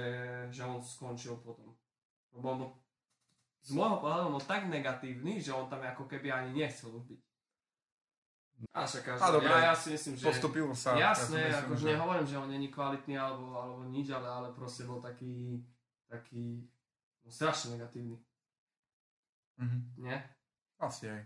[0.52, 1.72] že on skončil potom.
[2.36, 2.70] Lebo on bol,
[3.64, 7.22] z môjho pohľadu on bol tak negatívny, že on tam ako keby ani nechcel byť.
[8.72, 10.32] A však A dobre, ja, ja si myslím, že...
[10.32, 10.96] Postupil sa.
[10.96, 14.88] Jasné, ja akože že- nehovorím, že on není kvalitný alebo, alebo nič, ale, ale proste
[14.88, 15.60] bol taký,
[16.08, 16.64] taký
[17.24, 18.16] no, strašne negatívny,
[19.58, 19.78] Mhm.
[19.98, 20.18] nie?
[20.80, 21.22] Asi aj.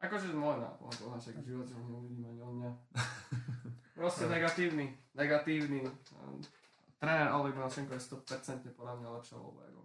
[0.00, 2.70] Akože môj nápad, to však v živote ho neuvidím ani on mňa.
[3.96, 5.80] Proste negatívny, negatívny.
[6.98, 9.80] Tréner Oleg Melčenko je 100% podľa mňa lepšia voľba ako.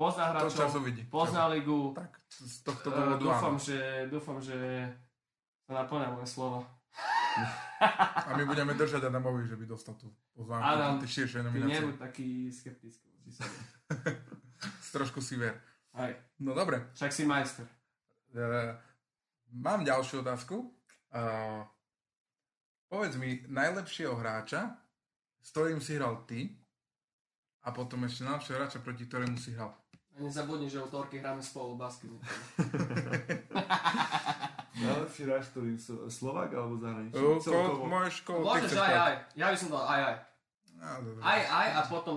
[0.00, 0.72] Pozná hráčov,
[1.12, 3.60] pozná ligu, Tak, z tohto Eh, dôvodu dúfam, áno.
[3.60, 4.56] že, dúfam, že
[5.68, 6.64] sa naplňa moje slova.
[8.24, 11.06] A my budeme držať Adamovi, že by dostal tú pozvánku Adam, Ty
[11.44, 11.80] nominácie.
[11.80, 13.08] nebuď taký skeptický.
[14.96, 15.60] Trošku si ver.
[15.90, 16.86] Aj, No dobre.
[16.94, 17.66] však si majster.
[18.30, 18.78] Uh,
[19.50, 20.70] mám ďalšiu otázku.
[21.10, 21.66] Uh,
[22.86, 24.78] povedz mi najlepšieho hráča,
[25.42, 26.54] s ktorým si hral ty
[27.66, 29.74] a potom ešte najlepšieho hráča, proti ktorému si hral.
[30.14, 32.10] A nezabudni, že u Torky hráme spolu basket.
[34.80, 37.18] Najlepší hráč, ktorý so, Slovák alebo zahraničný?
[37.18, 37.84] Uh, Celkovo.
[37.90, 39.14] môžeš koho ty Môžeš aj, aj.
[39.34, 40.16] Ja by som dal aj, aj.
[41.04, 41.20] Dobre.
[41.20, 42.16] Aj, aj a potom...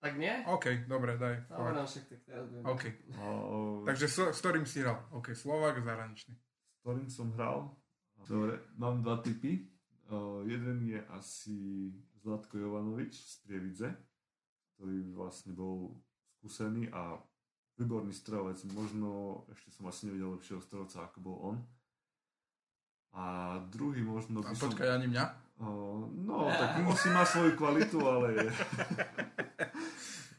[0.00, 0.32] Tak nie?
[0.48, 1.44] OK, dobre, daj.
[1.52, 2.64] Dobre, no však tak teraz budem.
[2.64, 2.84] OK.
[3.20, 5.04] O, Takže s, s ktorým si hral?
[5.12, 6.32] OK, Slovák zahraničný.
[6.40, 7.76] s ktorým som hral.
[8.24, 9.68] Dobre, mám dva typy.
[10.08, 11.92] O, jeden je asi
[12.24, 13.88] Zlatko Jovanovič z Prievidze,
[14.76, 16.00] ktorý vlastne bol
[16.40, 17.20] skúsený a
[17.76, 18.56] výborný strelec.
[18.72, 21.56] Možno ešte som asi nevidel lepšieho strelca, ako bol on.
[23.12, 24.72] A druhý možno A by som...
[24.72, 25.24] počkaj, ani mňa?
[25.60, 28.32] O, no, tak musí mať svoju kvalitu, ale...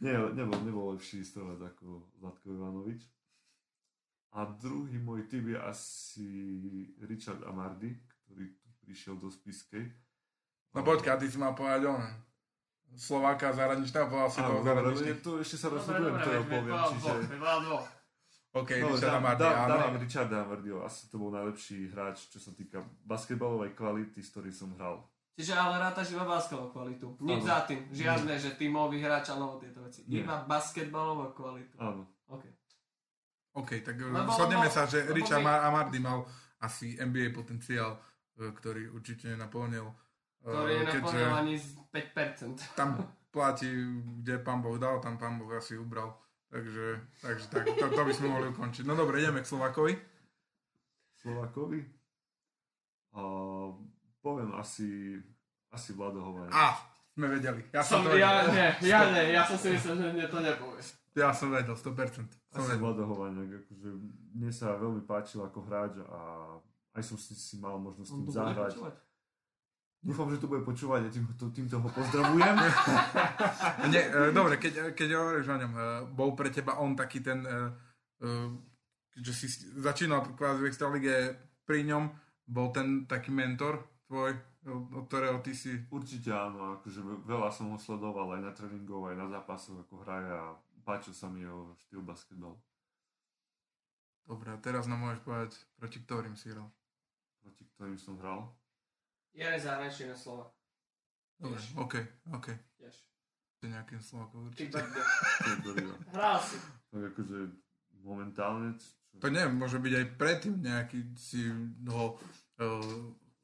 [0.02, 3.06] Nie, nebol, nebol lepší strelec ako Zlatko Ivanovič.
[4.34, 6.30] A druhý môj typ je asi
[7.04, 7.94] Richard Amardy,
[8.26, 9.92] ktorý tu prišiel do Spiskej.
[10.72, 12.02] No počkaj, a ty si mal povedať on.
[12.92, 15.20] Slováka zahraničného, povedal si toho zahraničných.
[15.24, 17.12] to ešte sa rozhodujem, ktorého poviem, čiže...
[18.52, 19.72] OK, No, Richarda dám, Marty, dám, áno.
[19.72, 20.80] dávam Richarda Mardyho.
[20.84, 25.08] Asi to bol najlepší hráč, čo sa týka basketbalovej kvality, s ktorým som hral.
[25.32, 27.08] Čiže ale rátaš iba basketbalovú kvalitu.
[27.20, 27.88] Nič za tým.
[27.88, 30.04] Žiadne, že tímový hráč alebo tieto veci.
[30.06, 30.22] Nie.
[30.22, 31.76] Iba basketbalovú kvalitu.
[31.80, 32.04] Áno.
[32.28, 32.46] OK.
[33.54, 36.24] OK, tak Lebo- shodneme sa, že lebo Richard my- Mar- Amardy mal
[36.60, 38.00] asi NBA potenciál,
[38.38, 39.92] e, ktorý určite nenaplnil.
[40.40, 42.64] E, Ktorý je naplnil ani z 5%.
[42.74, 42.96] tam
[43.28, 43.68] platí,
[44.22, 46.16] kde pán Boh dal, tam pán Boh asi ubral.
[46.48, 48.84] Takže, takže tak, to, to by sme mohli ukončiť.
[48.84, 49.96] No dobre, ideme k Slovakovi.
[51.16, 51.80] Slovakovi.
[53.12, 53.22] A
[54.22, 55.18] poviem asi,
[55.74, 56.54] asi Vlado Hovane.
[56.54, 56.78] A,
[57.12, 57.62] sme vedeli.
[57.76, 58.54] Ja som, Som, to ja, vedel.
[58.56, 60.88] nie, ja nie, ja som si myslel, že mne to nepovieš.
[61.12, 61.84] Ja som vedel, 100%.
[61.84, 62.80] Som Asi vedel.
[62.80, 63.90] Vlado Hovanek, akože
[64.32, 66.20] mne sa veľmi páčil ako hráč a
[66.96, 68.74] aj som si, si mal možnosť s tým zahrať.
[70.02, 72.56] Dúfam, že to bude počúvať a týmto, týmto ho pozdravujem.
[73.94, 77.46] Nie, e, dobre, keď, keď hovoríš o ňom, e, bol pre teba on taký ten,
[77.46, 77.70] e,
[78.18, 78.30] e,
[79.22, 79.46] že si
[79.78, 81.16] začínal kvázi v Extralige
[81.70, 82.10] pri ňom,
[82.50, 84.36] bol ten taký mentor tvoj,
[84.68, 85.80] od ktorého ty si...
[85.88, 90.28] Určite áno, akože veľa som ho sledoval aj na tréningov, aj na zápasoch, ako hraje
[90.28, 90.52] a
[90.84, 92.60] páčil sa mi jeho štýl basketbal.
[94.28, 96.68] Dobre, a teraz nám môžeš povedať, proti ktorým si hral.
[97.40, 98.52] Proti ktorým som hral.
[99.32, 100.52] Ja nezahraničný na slova.
[101.40, 101.80] Dobre, Tiež.
[101.80, 101.94] OK,
[102.36, 102.48] OK.
[102.84, 102.96] Tiež.
[103.58, 104.76] To je nejakým Slovakom určite.
[106.14, 106.58] Hral si.
[106.90, 107.38] Tak akože
[108.02, 108.90] momentálne, čo,
[109.22, 111.46] To neviem, môže byť aj predtým nejaký si
[111.86, 112.18] ho...
[112.58, 112.66] e,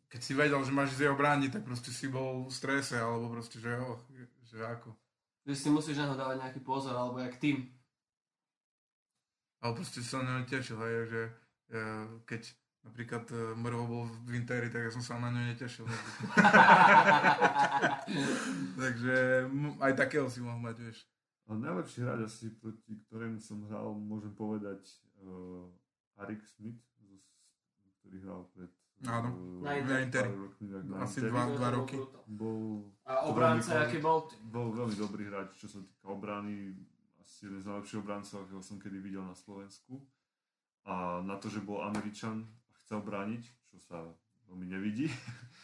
[0.07, 3.27] keď si vedel, že máš z jeho brániť, tak proste si bol v strese, alebo
[3.27, 3.99] proste, že jo,
[4.47, 4.95] že ako.
[5.43, 7.67] Že si musíš na ho dávať nejaký pozor, alebo jak tým.
[9.59, 11.31] Ale proste sa na ňo tešil, hej, že e,
[12.23, 12.41] keď
[12.87, 15.83] napríklad e, Mrvo bol v Interi, tak ja som sa na ňo netešil.
[18.79, 19.15] Takže
[19.51, 21.03] m- aj takého si mohol mať, vieš.
[21.47, 24.83] A najlepší hráč asi, proti ktorému som hral, môžem povedať
[25.23, 25.63] uh,
[26.19, 26.79] Arik Smith,
[28.03, 28.71] ktorý hral pred
[29.05, 29.29] Áno.
[29.61, 30.33] Na tak
[30.83, 31.29] na Asi Interi.
[31.29, 31.97] dva, dva roky.
[32.25, 34.19] Bol, A obránca, Veľmi aký bol?
[34.43, 36.73] bol veľmi dobrý hráč, čo sa týka obrany.
[37.17, 40.01] Asi jeden z najlepších obrancov, akého som kedy videl na Slovensku.
[40.83, 44.01] A na to, že bol Američan a chcel brániť, čo sa
[44.47, 45.11] veľmi nevidí.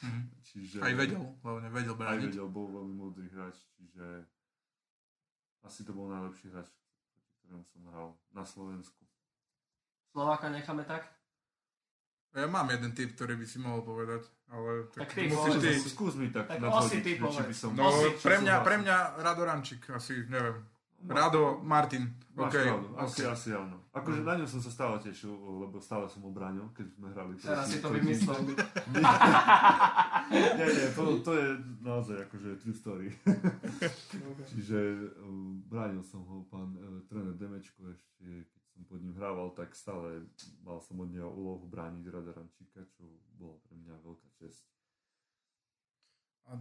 [0.03, 0.21] Mhm.
[0.47, 2.29] Čiže, Aj vedel, hlavne vedel Aj brániť.
[2.29, 4.27] vedel, bol veľmi múdry hráč, čiže
[5.63, 6.67] asi to bol najlepší hráč,
[7.09, 8.99] proti ktorému som hral na Slovensku.
[10.05, 11.07] Slováka necháme tak?
[12.33, 15.69] Ja mám jeden typ, ktorý by si mohol povedať, ale tak, Tak ty musíš ty.
[15.85, 17.69] Skús, mi tak, Tak že či by som...
[17.77, 20.57] No, Osi, pre mňa, pre mňa Rado Rančík, asi, neviem.
[21.03, 22.63] Má- Rado Martin, Máš OK.
[22.63, 23.27] pravdu, asi, OK.
[23.29, 23.77] asi áno.
[23.91, 24.25] Akože Mm.
[24.25, 27.35] na ňom som sa stále tešil, lebo stále som ho bránil, keď sme hrali.
[27.35, 28.39] Teraz si to vymyslel.
[30.31, 31.47] nie, nie, to, to je
[31.79, 33.07] naozaj akože true story.
[34.47, 34.79] Čiže
[35.21, 39.73] um, bránil som ho pán uh, tréner Demečko ešte, keď som pod ním hrával, tak
[39.73, 40.25] stále
[40.61, 44.65] mal som od neho úlohu brániť Rada Rančíka, čo bola pre mňa veľká čest.
[46.47, 46.59] A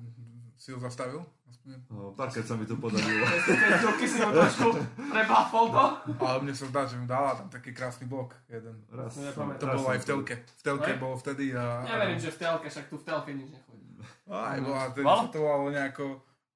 [0.62, 1.26] si ho zastavil?
[1.51, 1.74] Aspoň.
[1.91, 3.26] Uh, párkrát sa mi to podarilo.
[3.91, 4.78] Roky si ho trošku
[5.11, 5.85] prebáfol to.
[6.22, 8.78] Ale mne sa zdá, že mu dala tam taký krásny blok jeden.
[8.87, 9.59] Raz, No, nepamätám.
[9.59, 10.35] To bolo aj v telke.
[10.39, 11.83] V telke bolo vtedy a...
[11.83, 13.91] Neverím, že v telke, však tu v telke nič nechodí.
[14.30, 16.05] Aj, bola, vtedy sa to volalo nejako...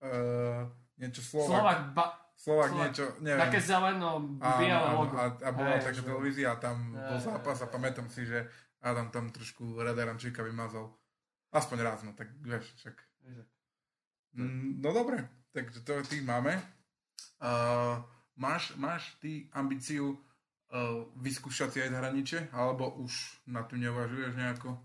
[0.01, 0.63] Uh,
[1.03, 1.51] niečo Slovak.
[1.51, 2.07] Slovak, ba,
[2.37, 2.81] Slovak Slovak.
[2.87, 3.43] niečo, neviem.
[3.43, 5.17] také zeleno, biele logo.
[5.17, 8.45] a, a bola taká televízia a tam Hej, bol zápas a pamätám si, že
[8.85, 10.05] Adam tam trošku Rada
[10.47, 10.93] vymazal.
[11.51, 12.97] Aspoň raz, no tak vieš, však.
[14.37, 16.61] Mm, No dobre, takže to tým máme.
[17.41, 18.01] Uh,
[18.37, 23.13] máš, máš ty ambíciu uh, vyskúšať si aj zahraničie, alebo už
[23.49, 24.77] na to neuvažuješ nejako?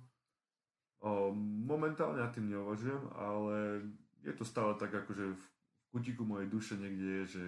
[1.01, 1.33] O,
[1.65, 3.81] momentálne nad tým neuvažujem, ale
[4.21, 5.43] je to stále tak akože v
[5.89, 7.43] kutiku mojej duše niekde je, že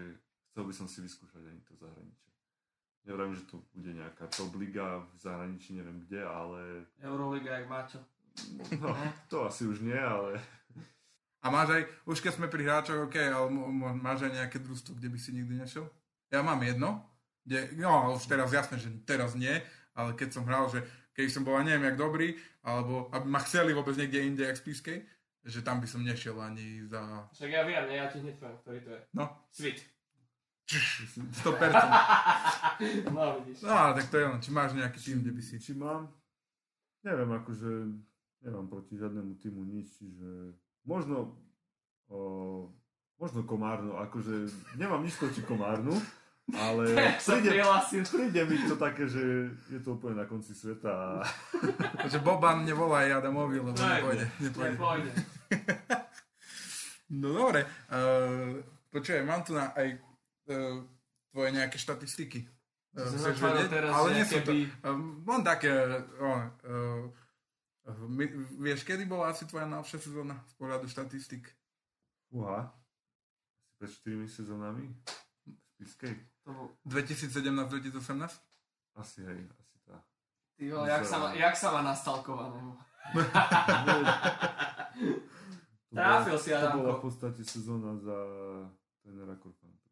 [0.50, 2.34] chcel by som si vyskúšať aj to zahraničie.
[3.04, 8.00] Neviem, že to bude nejaká top liga v zahraničí, neviem kde, ale Euroliga, jak Maťo.
[8.82, 8.90] No,
[9.30, 10.42] to asi už nie, ale
[11.44, 13.48] A máš aj, už keď sme pri hráčoch, OK, ale
[14.00, 15.86] máš aj nejaké družstvo, kde by si nikdy nešiel?
[16.32, 17.04] Ja mám jedno,
[17.44, 19.52] kde, no už teraz jasné, že teraz nie,
[19.92, 20.82] ale keď som hral, že
[21.14, 25.04] keď som bol, neviem, jak dobrý, alebo aby ma chceli vôbec niekde inde, jak Spískej,
[25.44, 28.58] že tam by som nešiel ani za Však ja viem, ne, ja ti hneď poviem,
[28.64, 29.02] ktorý to je.
[29.12, 29.26] No.
[29.52, 29.80] Svit.
[31.44, 31.44] 100%.
[33.14, 33.62] No vidíš.
[33.62, 35.56] No tak to je ono, či máš nejaký tým, kde by si...
[35.62, 36.10] či mám,
[37.06, 37.70] neviem, akože
[38.44, 40.30] nemám proti žiadnemu týmu nič, čiže
[40.84, 41.32] možno
[42.12, 42.20] o,
[43.16, 45.96] možno Komárnu, akože nemám nič proti Komárnu,
[46.52, 46.84] ale
[47.24, 47.56] príde,
[48.04, 51.24] príde mi to také, že je to úplne na konci sveta a
[52.12, 54.26] Že Boban nevolaj Adamovi, lebo Ne, nepôjde.
[54.44, 54.76] nepôjde.
[54.76, 55.12] Nepôjde.
[57.14, 57.62] No dobre.
[57.94, 58.58] Uh,
[58.90, 60.02] počujem, mám tu na aj
[60.50, 60.82] uh,
[61.30, 62.42] tvoje nejaké štatistiky.
[62.98, 63.70] Uh, chceš vedieť?
[63.70, 64.50] teraz, Ale nie sú to...
[64.82, 65.70] Um, mám také...
[66.18, 67.06] Uh, uh,
[67.84, 68.26] my,
[68.64, 71.52] vieš, kedy bola asi tvoja najlepšia sezóna z pohľadu štatistik?
[72.32, 72.72] Uha.
[73.60, 74.88] Asi pred 4 sezónami?
[75.76, 76.16] Spiskej?
[76.48, 78.40] To bol, 2017-2018?
[78.96, 79.98] Asi hej, asi tá.
[80.56, 82.72] ty vole, jak sa, ma, jak sa má nastalkovaného.
[85.94, 86.78] To bola- si, To Adamko.
[86.82, 88.18] bola v podstate sezóna za
[89.06, 89.90] trénera Korfantu.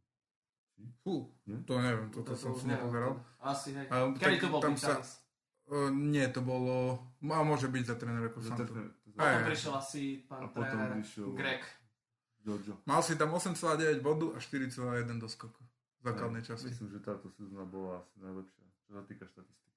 [1.05, 3.21] Fú, to neviem, toto som si nepozeral.
[3.37, 3.85] Asi, hej.
[4.17, 4.97] Kedy tak to bol tam sa-?
[5.71, 6.99] Uh, nie, to bolo...
[7.23, 9.47] A môže byť za trénera tréner- za- Aj, Potom aj.
[9.47, 10.99] prišiel asi A pán potom tréner
[11.31, 11.63] Greg.
[12.41, 12.73] Jojo.
[12.83, 14.73] Mal si tam 8,9 bodu a 4,1
[15.15, 15.61] do skoku
[16.01, 16.73] základnej časti.
[16.73, 19.73] Myslím, že táto sezóna bola asi najlepšia, čo sa týka štatistik.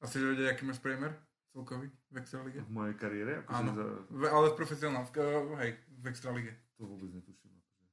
[0.00, 1.12] A chceš vedieť, aký máš priemer
[1.52, 2.58] celkový v Extralige?
[2.64, 3.70] V mojej kariére, akože Áno.
[3.76, 5.12] za, V, ale v profesionál, v,
[5.60, 6.52] hej, v Extralige.
[6.74, 7.52] to vôbec netuším.
[7.52, 7.84] Akože.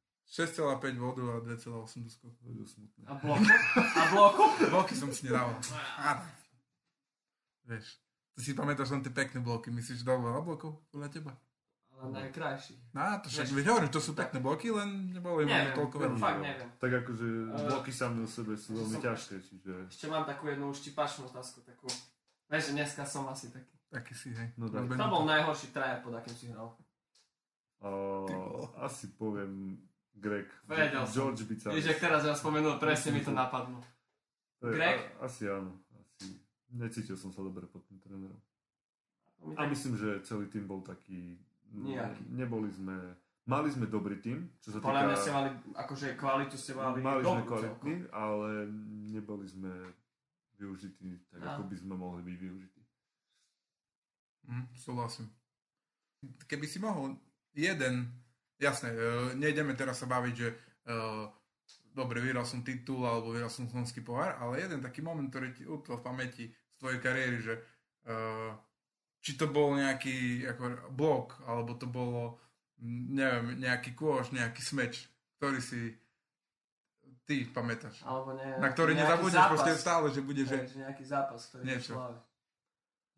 [0.56, 0.64] 6,5
[0.98, 1.68] bodu a 2,8
[2.00, 2.40] do skoku.
[2.40, 3.02] To je dosť smutné.
[3.06, 3.44] A bloku?
[3.76, 4.44] A bloku?
[4.66, 5.60] Bloky som si nedával.
[6.00, 6.24] Á,
[7.66, 7.86] Vieš,
[8.34, 11.32] ty si pamätáš len tie pekné bloky, myslíš, že dal veľa blokov podľa teba?
[12.00, 12.96] Ale najkrajší.
[12.96, 15.96] No, to však, Vieš- veď hovorím, to sú pekné bloky, len nebolo im Neviem, toľko
[16.00, 16.16] veľa.
[16.16, 16.70] fakt neviem.
[16.80, 17.28] Tak akože
[17.68, 19.72] bloky sami o sebe sú veľmi som- ťažké, čiže...
[19.92, 21.92] Ešte mám takú jednu štipačnú otázku, takú.
[22.48, 23.76] Vieš, že dneska som asi taký.
[23.92, 24.54] Taký si, hej.
[24.56, 24.72] No.
[24.72, 24.96] Rozbehnutý.
[24.96, 26.72] To bol najhorší trajer, pod akým si hral.
[27.80, 29.80] Uh, asi poviem
[30.16, 30.48] Greg.
[30.68, 31.16] Vedel som.
[31.16, 31.80] George Bicaris.
[31.80, 33.80] Vieš, ak teraz ja spomenul, presne mi to napadlo.
[34.60, 35.16] Greg?
[35.20, 35.72] A, asi áno.
[36.74, 38.38] Necítil som sa dobre pod tým trénerom.
[39.58, 41.40] A myslím, že celý tým bol taký...
[41.74, 42.22] Nejaký.
[42.34, 42.96] Neboli sme...
[43.50, 45.24] Mali sme dobrý tým, čo sa Podľa mňa týka...
[45.26, 48.14] ste mali, akože kvalitu ste mali, mali sme dobrú kvalitný, celkom.
[48.14, 48.50] ale
[49.10, 49.74] neboli sme
[50.62, 52.82] využití tak, ako by sme mohli byť využití.
[54.54, 55.28] Mhm, súhlasím.
[56.46, 57.18] Keby si mohol
[57.58, 58.14] jeden,
[58.62, 60.56] jasné, e, nejdeme teraz sa baviť, že e,
[62.00, 65.68] dobre, vyhral som titul alebo vyhral som slovenský pohár, ale jeden taký moment, ktorý ti
[65.68, 67.54] utkol v pamäti z tvojej kariéry, že
[68.08, 68.16] e,
[69.20, 70.64] či to bol nejaký ako
[70.96, 72.40] blok, alebo to bolo
[73.12, 75.92] neviem, nejaký kôž, nejaký smeč, ktorý si
[77.28, 78.02] ty pamätáš.
[78.08, 79.52] Alebo ne, Na ktorý nezabudneš zápas.
[79.54, 80.58] proste stále, že bude, že...
[80.66, 81.94] Že nejaký zápas, ktorý Niečo.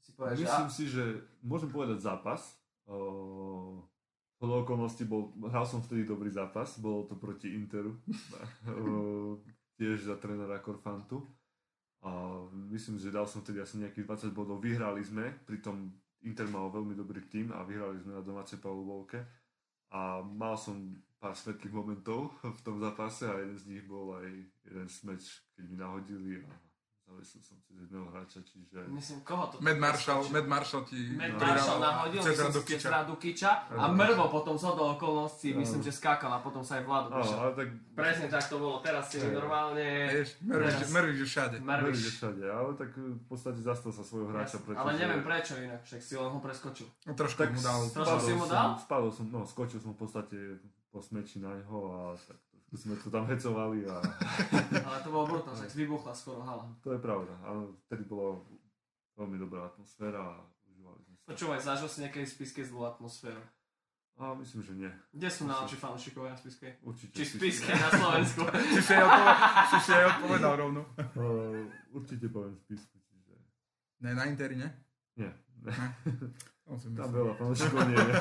[0.02, 1.04] Si povieš, že Myslím si, že
[1.46, 2.42] môžem povedať zápas.
[2.90, 3.86] O,
[4.42, 7.94] podľa okolností bol, hral som vtedy dobrý zápas, bolo to proti Interu,
[9.78, 11.22] tiež za trénera Korfantu.
[12.02, 12.42] A
[12.74, 14.58] myslím, že dal som vtedy asi nejakých 20 bodov.
[14.58, 15.94] Vyhrali sme, pritom
[16.26, 19.22] Inter mal veľmi dobrý tým a vyhrali sme na domácej palubovke.
[19.94, 24.26] A mal som pár svetlých momentov v tom zápase a jeden z nich bol aj
[24.66, 26.50] jeden smeč, keď mi nahodili a
[27.12, 28.88] zavesil som cez jedného hráča, čiže...
[28.88, 29.56] Myslím, koho to?
[29.60, 30.24] Mad Marshall?
[30.32, 31.12] Mad Marshall ti...
[31.12, 31.36] No.
[31.36, 32.80] Marshall nahodil, cez myslím, Radukiča.
[32.80, 33.84] cez Radukiča a.
[33.92, 35.60] Mrvo potom z hodou okolností, Áno.
[35.60, 37.38] myslím, že skákal a potom sa aj Vlado Áno, došiel.
[37.38, 37.68] ale tak...
[37.92, 39.36] Presne tak to bolo, teraz si Hej.
[39.36, 39.86] normálne
[40.16, 40.90] Vieš, mrvíš, Teraz.
[40.90, 41.56] mrvíš všade.
[41.60, 42.14] Mrvíš mrvíš.
[42.16, 44.80] všade, ale tak v podstate zastal sa svojho hráča, pretože...
[44.80, 46.88] Ale neviem prečo inak, však si len ho preskočil.
[47.04, 47.80] No, trošku Tak mu dal.
[47.92, 48.70] Trošku si mu som, dal?
[48.80, 50.38] Spadol som, no skočil som v podstate
[50.92, 52.40] po smeči na ňo a tak
[52.80, 54.00] sme to tam hecovali a
[54.88, 56.64] Ale to bolo brutálne, však vybuchla skoro hala.
[56.80, 57.36] to je pravda.
[57.44, 58.40] Áno, vtedy bola
[59.20, 60.40] veľmi dobrá atmosféra a
[60.72, 61.28] užívali sme sa.
[61.36, 63.44] Počúvaj, zažil si niekedy v Spiske zlú atmosféru.
[64.22, 64.92] A myslím, že nie.
[65.12, 66.68] Kde sú najlepší fanúšikovia v Spiske?
[66.86, 67.16] Určite.
[67.16, 68.42] Či v Spiske na Slovensku?
[69.72, 70.82] Si si aj odpovedal, rovno.
[71.22, 73.36] Uh, určite poviem spisku, čiže...
[74.00, 74.70] Ne, na Interi, ne?
[75.20, 75.32] Nie.
[76.72, 78.14] On si Tam veľa fanúšikov nie je.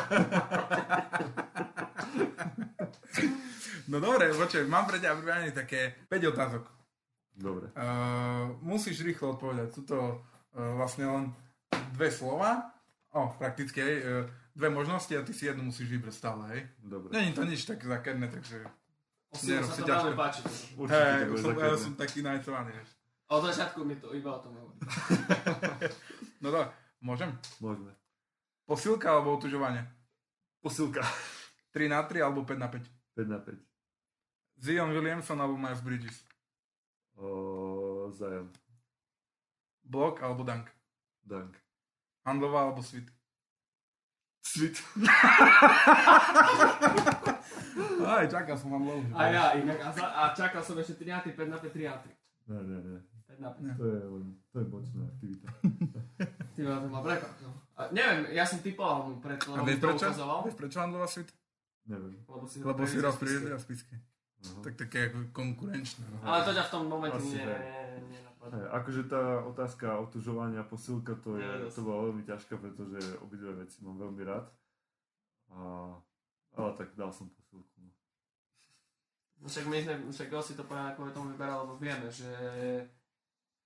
[3.91, 6.63] No dobre, počuj, mám pre ťa pripravených také 5 otázok.
[7.35, 7.75] Dobre.
[7.75, 9.69] Uh, musíš rýchlo odpovedať.
[9.75, 11.25] Sú to uh, vlastne len
[11.99, 12.71] dve slova.
[13.11, 16.63] O, prakticky, hej, uh, dve možnosti a ty si jednu musíš vybrať stále, hej.
[16.79, 17.11] Dobre.
[17.11, 18.63] Není to nič tak zákerné, takže...
[19.47, 20.43] Nerob sa to veľmi páči.
[20.75, 21.79] Určite Hej, to som, ja zakerné.
[21.79, 22.91] som taký najcovaný, vieš.
[23.31, 24.79] Od začiatku mi to iba o tom hovorí.
[26.43, 26.73] No dobre,
[27.05, 27.31] môžem?
[27.61, 27.93] Môžeme.
[28.65, 29.85] Posilka alebo otužovanie?
[30.65, 31.05] Posilka.
[31.77, 32.81] 3 na 3 alebo 5 na 5?
[32.81, 33.70] 5 na 5.
[34.61, 36.21] Zion Williamson alebo Miles Bridges?
[37.17, 38.53] O, Zion.
[39.83, 40.69] Blok alebo dunk?
[41.25, 41.57] Dank.
[42.25, 43.09] Handlová alebo svit?
[44.45, 44.77] Svit.
[48.01, 49.01] Aj, čakal som vám dlho.
[49.17, 51.71] A ja inak, a, za, a čakal som ešte 3 na 3, 5 na 5,
[51.71, 52.11] 3 na 3.
[52.51, 52.99] Ne, ne, ne.
[53.31, 53.63] 5 na 5.
[53.63, 53.73] Ne.
[53.79, 53.97] To je
[54.51, 55.47] to je bočná aktivita.
[56.57, 57.51] Ty ma to ma prekvapil.
[57.79, 60.45] A neviem, ja som typoval mu pred, A lebo mi to ukazoval.
[60.45, 61.31] Vieš prečo handlová svit?
[61.87, 62.19] Neviem.
[62.27, 63.95] Lebo si, Lebo si raz pri a spisky.
[64.41, 64.61] Aha.
[64.65, 66.05] Tak také ako konkurenčné.
[66.09, 66.17] No.
[66.25, 68.21] Ale to ťa v tom momente Asi nie, nie, nie.
[68.41, 73.53] Hej, akože tá otázka otužovania posilka, to, je, Nie, to bola veľmi ťažká, pretože obidve
[73.61, 74.49] veci mám veľmi rád.
[75.53, 75.93] A
[76.57, 77.77] Ale tak dal som posilku.
[77.85, 77.93] No.
[79.41, 82.33] No však my sme, však si to povedal, kvôli tomu vyberal, lebo vieme, že,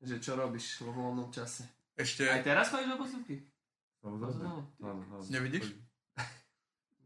[0.03, 1.63] že čo robíš vo voľnom čase.
[1.95, 3.47] Ešte, Aj teraz chodíš do posilky?
[4.03, 4.59] Samozrejme.
[5.31, 5.71] Nevidíš?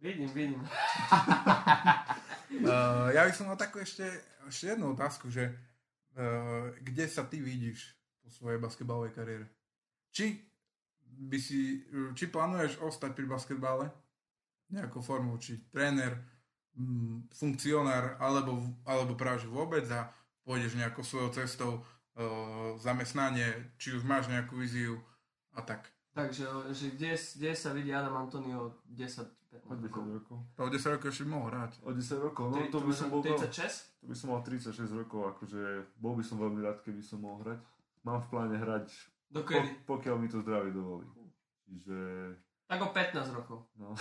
[0.00, 0.62] Vidím, vidím.
[2.48, 4.08] Uh, ja by som mal takú ešte,
[4.48, 5.52] ešte jednu otázku, že
[6.16, 7.92] uh, kde sa ty vidíš
[8.24, 9.46] po svojej basketbalovej kariére?
[10.08, 10.40] Či
[11.18, 11.84] by si,
[12.16, 13.92] či plánuješ ostať pri basketbale
[14.72, 16.16] nejakou formou, či tréner,
[16.76, 20.12] mm, funkcionár, alebo, alebo práve vôbec a
[20.44, 25.00] pôjdeš nejakou svojou cestou uh, zamestnanie, či už máš nejakú víziu
[25.52, 25.88] a tak.
[26.16, 30.38] Takže že kde, kde sa vidí Adam Antonio 10-15 O 10 rokov?
[30.54, 31.72] o 10 rokov ešte by mohol hrať.
[31.80, 33.96] O 10 rokov, no Tri- to by som bol veľ- 36?
[33.96, 35.60] to by som mal 36 rokov, akože
[35.96, 37.60] bol by som veľmi rád, keby som mohol hrať.
[38.02, 38.86] Mám v pláne hrať,
[39.26, 39.68] Dokedy?
[39.82, 41.08] po, pokiaľ mi to zdravie dovolí.
[41.62, 41.96] Čiže,
[42.66, 43.58] Tak o 15 rokov.
[43.74, 43.96] no,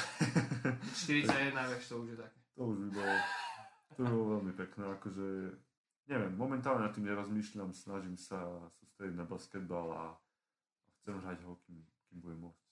[1.08, 2.40] 41 vieš, to už je také.
[2.52, 3.16] to už by bolo,
[3.88, 5.28] to by bolo veľmi pekné, akože,
[6.06, 8.40] neviem, momentálne nad tým nerozmýšľam, snažím sa
[8.74, 12.67] sústrediť na basketbal a, a chcem hrať ho, kým, kým budem môcť.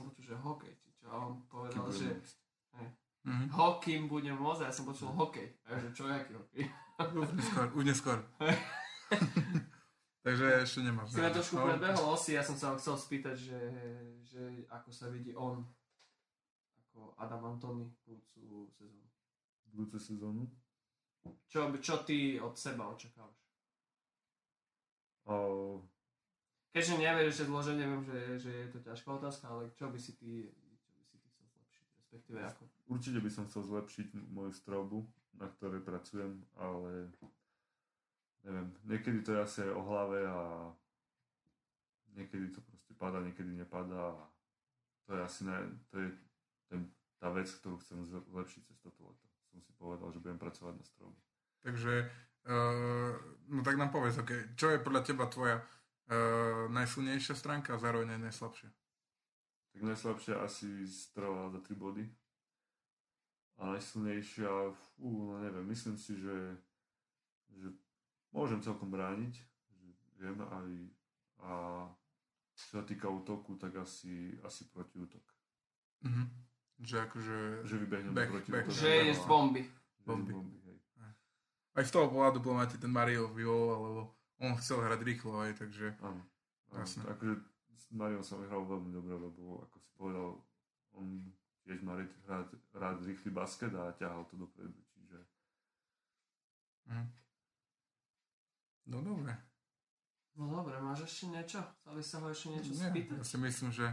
[0.00, 2.08] Som počul, že hokej, či čo, a on povedal, že.
[3.20, 3.52] Mhm.
[3.52, 5.52] hokým budem môcť, ja som počul hokej.
[5.68, 6.64] A ja, že čo, jaký hokej?
[7.20, 8.18] Už neskôr, už neskôr.
[10.24, 11.12] Takže ešte nemáš.
[11.12, 13.60] Si ma trošku predbehol osy, ja som sa chcel spýtať, že,
[14.24, 14.40] že
[14.72, 15.68] ako sa vidí on,
[16.88, 19.04] ako Adam Antony budúcu sezónu.
[19.68, 20.44] Budúcu sezónu.
[21.44, 23.36] Čo, čo ty od seba očakávaš?
[25.28, 25.36] A,
[26.70, 30.14] Keďže nevieš ešte zloženie, viem, že, že je to ťažká otázka, ale čo by si
[30.14, 32.62] ty, čo by si ty chcel zlepšiť, respektíve ako?
[32.90, 34.98] určite by som chcel zlepšiť moju strobu,
[35.38, 37.10] na ktorej pracujem, ale
[38.42, 40.38] neviem, niekedy to je asi aj o hlave a
[42.18, 44.22] niekedy to proste padá, niekedy nepadá a
[45.06, 45.56] to je asi ne,
[45.90, 46.08] to je
[46.70, 46.80] ten,
[47.18, 49.26] tá vec, ktorú chcem zle- zlepšiť cez toto leto.
[49.50, 51.18] Som si povedal, že budem pracovať na strobe.
[51.66, 51.94] Takže,
[52.46, 53.12] uh,
[53.50, 55.58] no tak nám povedz, okay, čo je podľa teba tvoja
[56.10, 58.70] uh, najsilnejšia stránka a zároveň aj najslabšia?
[59.70, 62.04] Tak najslabšia asi strela za 3 body.
[63.60, 66.56] A najsilnejšia, fú, no neviem, myslím si, že,
[67.54, 67.68] že
[68.32, 69.86] môžem celkom brániť, že
[70.16, 70.68] viem aj
[71.40, 71.52] a
[72.56, 75.24] čo sa týka útoku, tak asi, asi protiútok.
[76.04, 76.24] Mhm.
[76.80, 77.38] Že akože,
[77.68, 78.68] Že vybehnem Back- protiútoku.
[78.68, 78.72] back.
[78.72, 79.62] Že ideš z bomby.
[80.00, 80.32] Bomby.
[80.32, 80.78] bomby hej.
[81.76, 82.40] aj z toho pohľadu
[82.72, 84.02] ti ten Mario vyvolal, lebo
[84.40, 86.22] on chcel hrať rýchlo aj, takže Áno.
[86.72, 87.02] áno.
[87.12, 87.34] Akože
[87.76, 90.28] s Mariom som hral veľmi dobre, lebo ako si povedal,
[90.96, 91.06] on
[91.62, 94.80] tiež má rád, rád, rýchly basket a ťahal to dopredu.
[94.96, 95.18] Čiže
[96.88, 97.06] mhm.
[98.90, 99.32] No dobre.
[100.34, 101.60] No dobre, máš ešte niečo?
[101.60, 103.16] Chcel by sa ho ešte niečo Nie, spýtať?
[103.20, 103.86] ja si myslím, že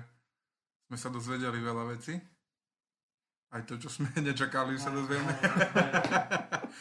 [0.88, 2.16] sme sa dozvedeli veľa vecí.
[3.52, 5.28] Aj to, čo sme nečakali, že sa dozvieme.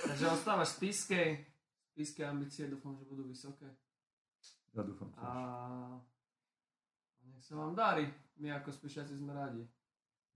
[0.07, 1.29] Takže ostávaš z Pískej.
[1.97, 3.73] Píske ambície dúfam, že budú vysoké.
[4.77, 5.33] ja dúfam A tiež.
[7.33, 8.05] nech sa vám darí.
[8.37, 9.65] My ako spíšiaci sme radi.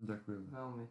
[0.00, 0.48] Ďakujem.
[0.48, 0.88] Veľmi.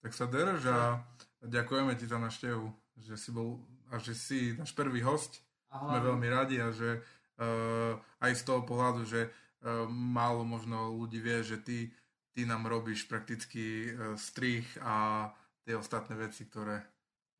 [0.00, 1.04] Tak sa drž a
[1.44, 2.72] ďakujeme ti za návštevu,
[3.04, 3.60] že si bol
[3.92, 5.44] a že si náš prvý host.
[5.68, 7.04] A Sme veľmi radi a že
[7.36, 11.92] uh, aj z toho pohľadu, že uh, málo možno ľudí vie, že ty,
[12.32, 15.28] ty nám robíš prakticky uh, strich a
[15.68, 16.80] tie ostatné veci, ktoré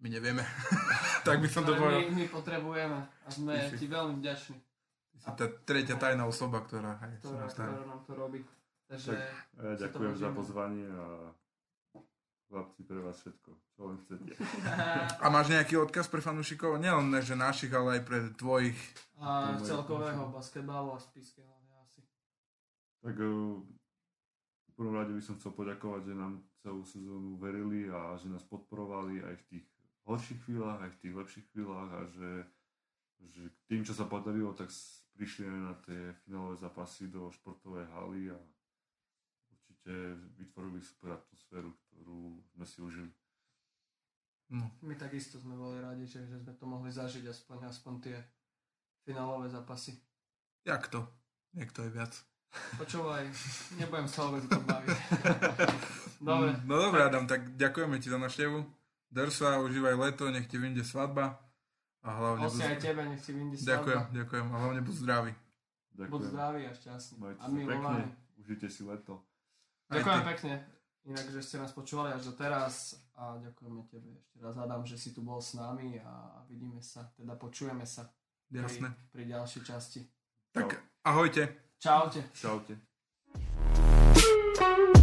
[0.02, 0.42] my nevieme.
[1.26, 2.02] tak by som to povedal.
[2.02, 6.26] my, my potrebujeme a sme Ty si- ti veľmi vďační, Ty si tá tretia tajná
[6.26, 8.42] osoba, ktorá, hej, ktorá, ktorá nám to robí.
[8.90, 9.14] Takže
[9.56, 11.32] A ja to ďakujem za pozvanie a
[12.52, 14.32] chlapci pre vás všetko, čo len chcete.
[15.24, 16.76] A máš nejaký odkaz pre fanúšikov?
[16.76, 18.76] Nielen že našich, ale aj pre tvojich.
[19.16, 22.04] a celkového basketbalu a hlavne asi.
[23.00, 23.32] Tak eh,
[24.68, 28.44] v prvom rade by som chcel poďakovať, že nám celú sezónu verili a že nás
[28.44, 29.64] podporovali aj v tých
[30.06, 32.30] horších chvíľach, aj v tých lepších chvíľach a že,
[33.30, 34.68] že tým, čo sa podarilo, tak
[35.14, 38.38] prišli aj na tie finálové zápasy do športovej haly a
[39.52, 39.92] určite
[40.40, 43.10] vytvorili super atmosféru, ktorú sme si užili.
[44.52, 48.16] No, My takisto sme boli radi, že, že sme to mohli zažiť aspoň, aspoň tie
[49.06, 49.96] finálové zápasy.
[50.66, 51.08] jak to?
[51.52, 52.12] Niekto je viac.
[52.76, 53.24] Počúvaj,
[53.80, 54.98] nebudem sa o tom baviť.
[56.22, 58.81] Dobre, No dobre, Adam, tak ďakujeme ti za návštevu.
[59.12, 61.36] Drž sa, užívaj leto, nech ti vyjde svadba.
[62.02, 64.16] A hlavne Osi aj tebe, nech si vyjde Ďakujem, svadba.
[64.18, 64.46] ďakujem.
[64.48, 65.32] A hlavne buď zdravý.
[65.92, 66.30] Buď Ďakujem.
[66.32, 67.14] zdravý a šťastný.
[67.20, 68.02] Majte A sa pekne,
[68.40, 69.14] užite si leto.
[69.86, 70.28] Aj Ďakujem ty.
[70.32, 70.54] pekne.
[71.02, 74.94] Inak, že ste nás počúvali až do teraz a ďakujeme tebe ešte raz Adam, že
[74.94, 78.06] si tu bol s nami a vidíme sa, teda počujeme sa
[78.46, 78.88] pri, Jasné.
[79.10, 80.00] pri ďalšej časti.
[80.54, 81.74] Tak ahojte.
[81.82, 82.22] Čaute.
[82.32, 82.74] Čaute.
[84.62, 85.01] You.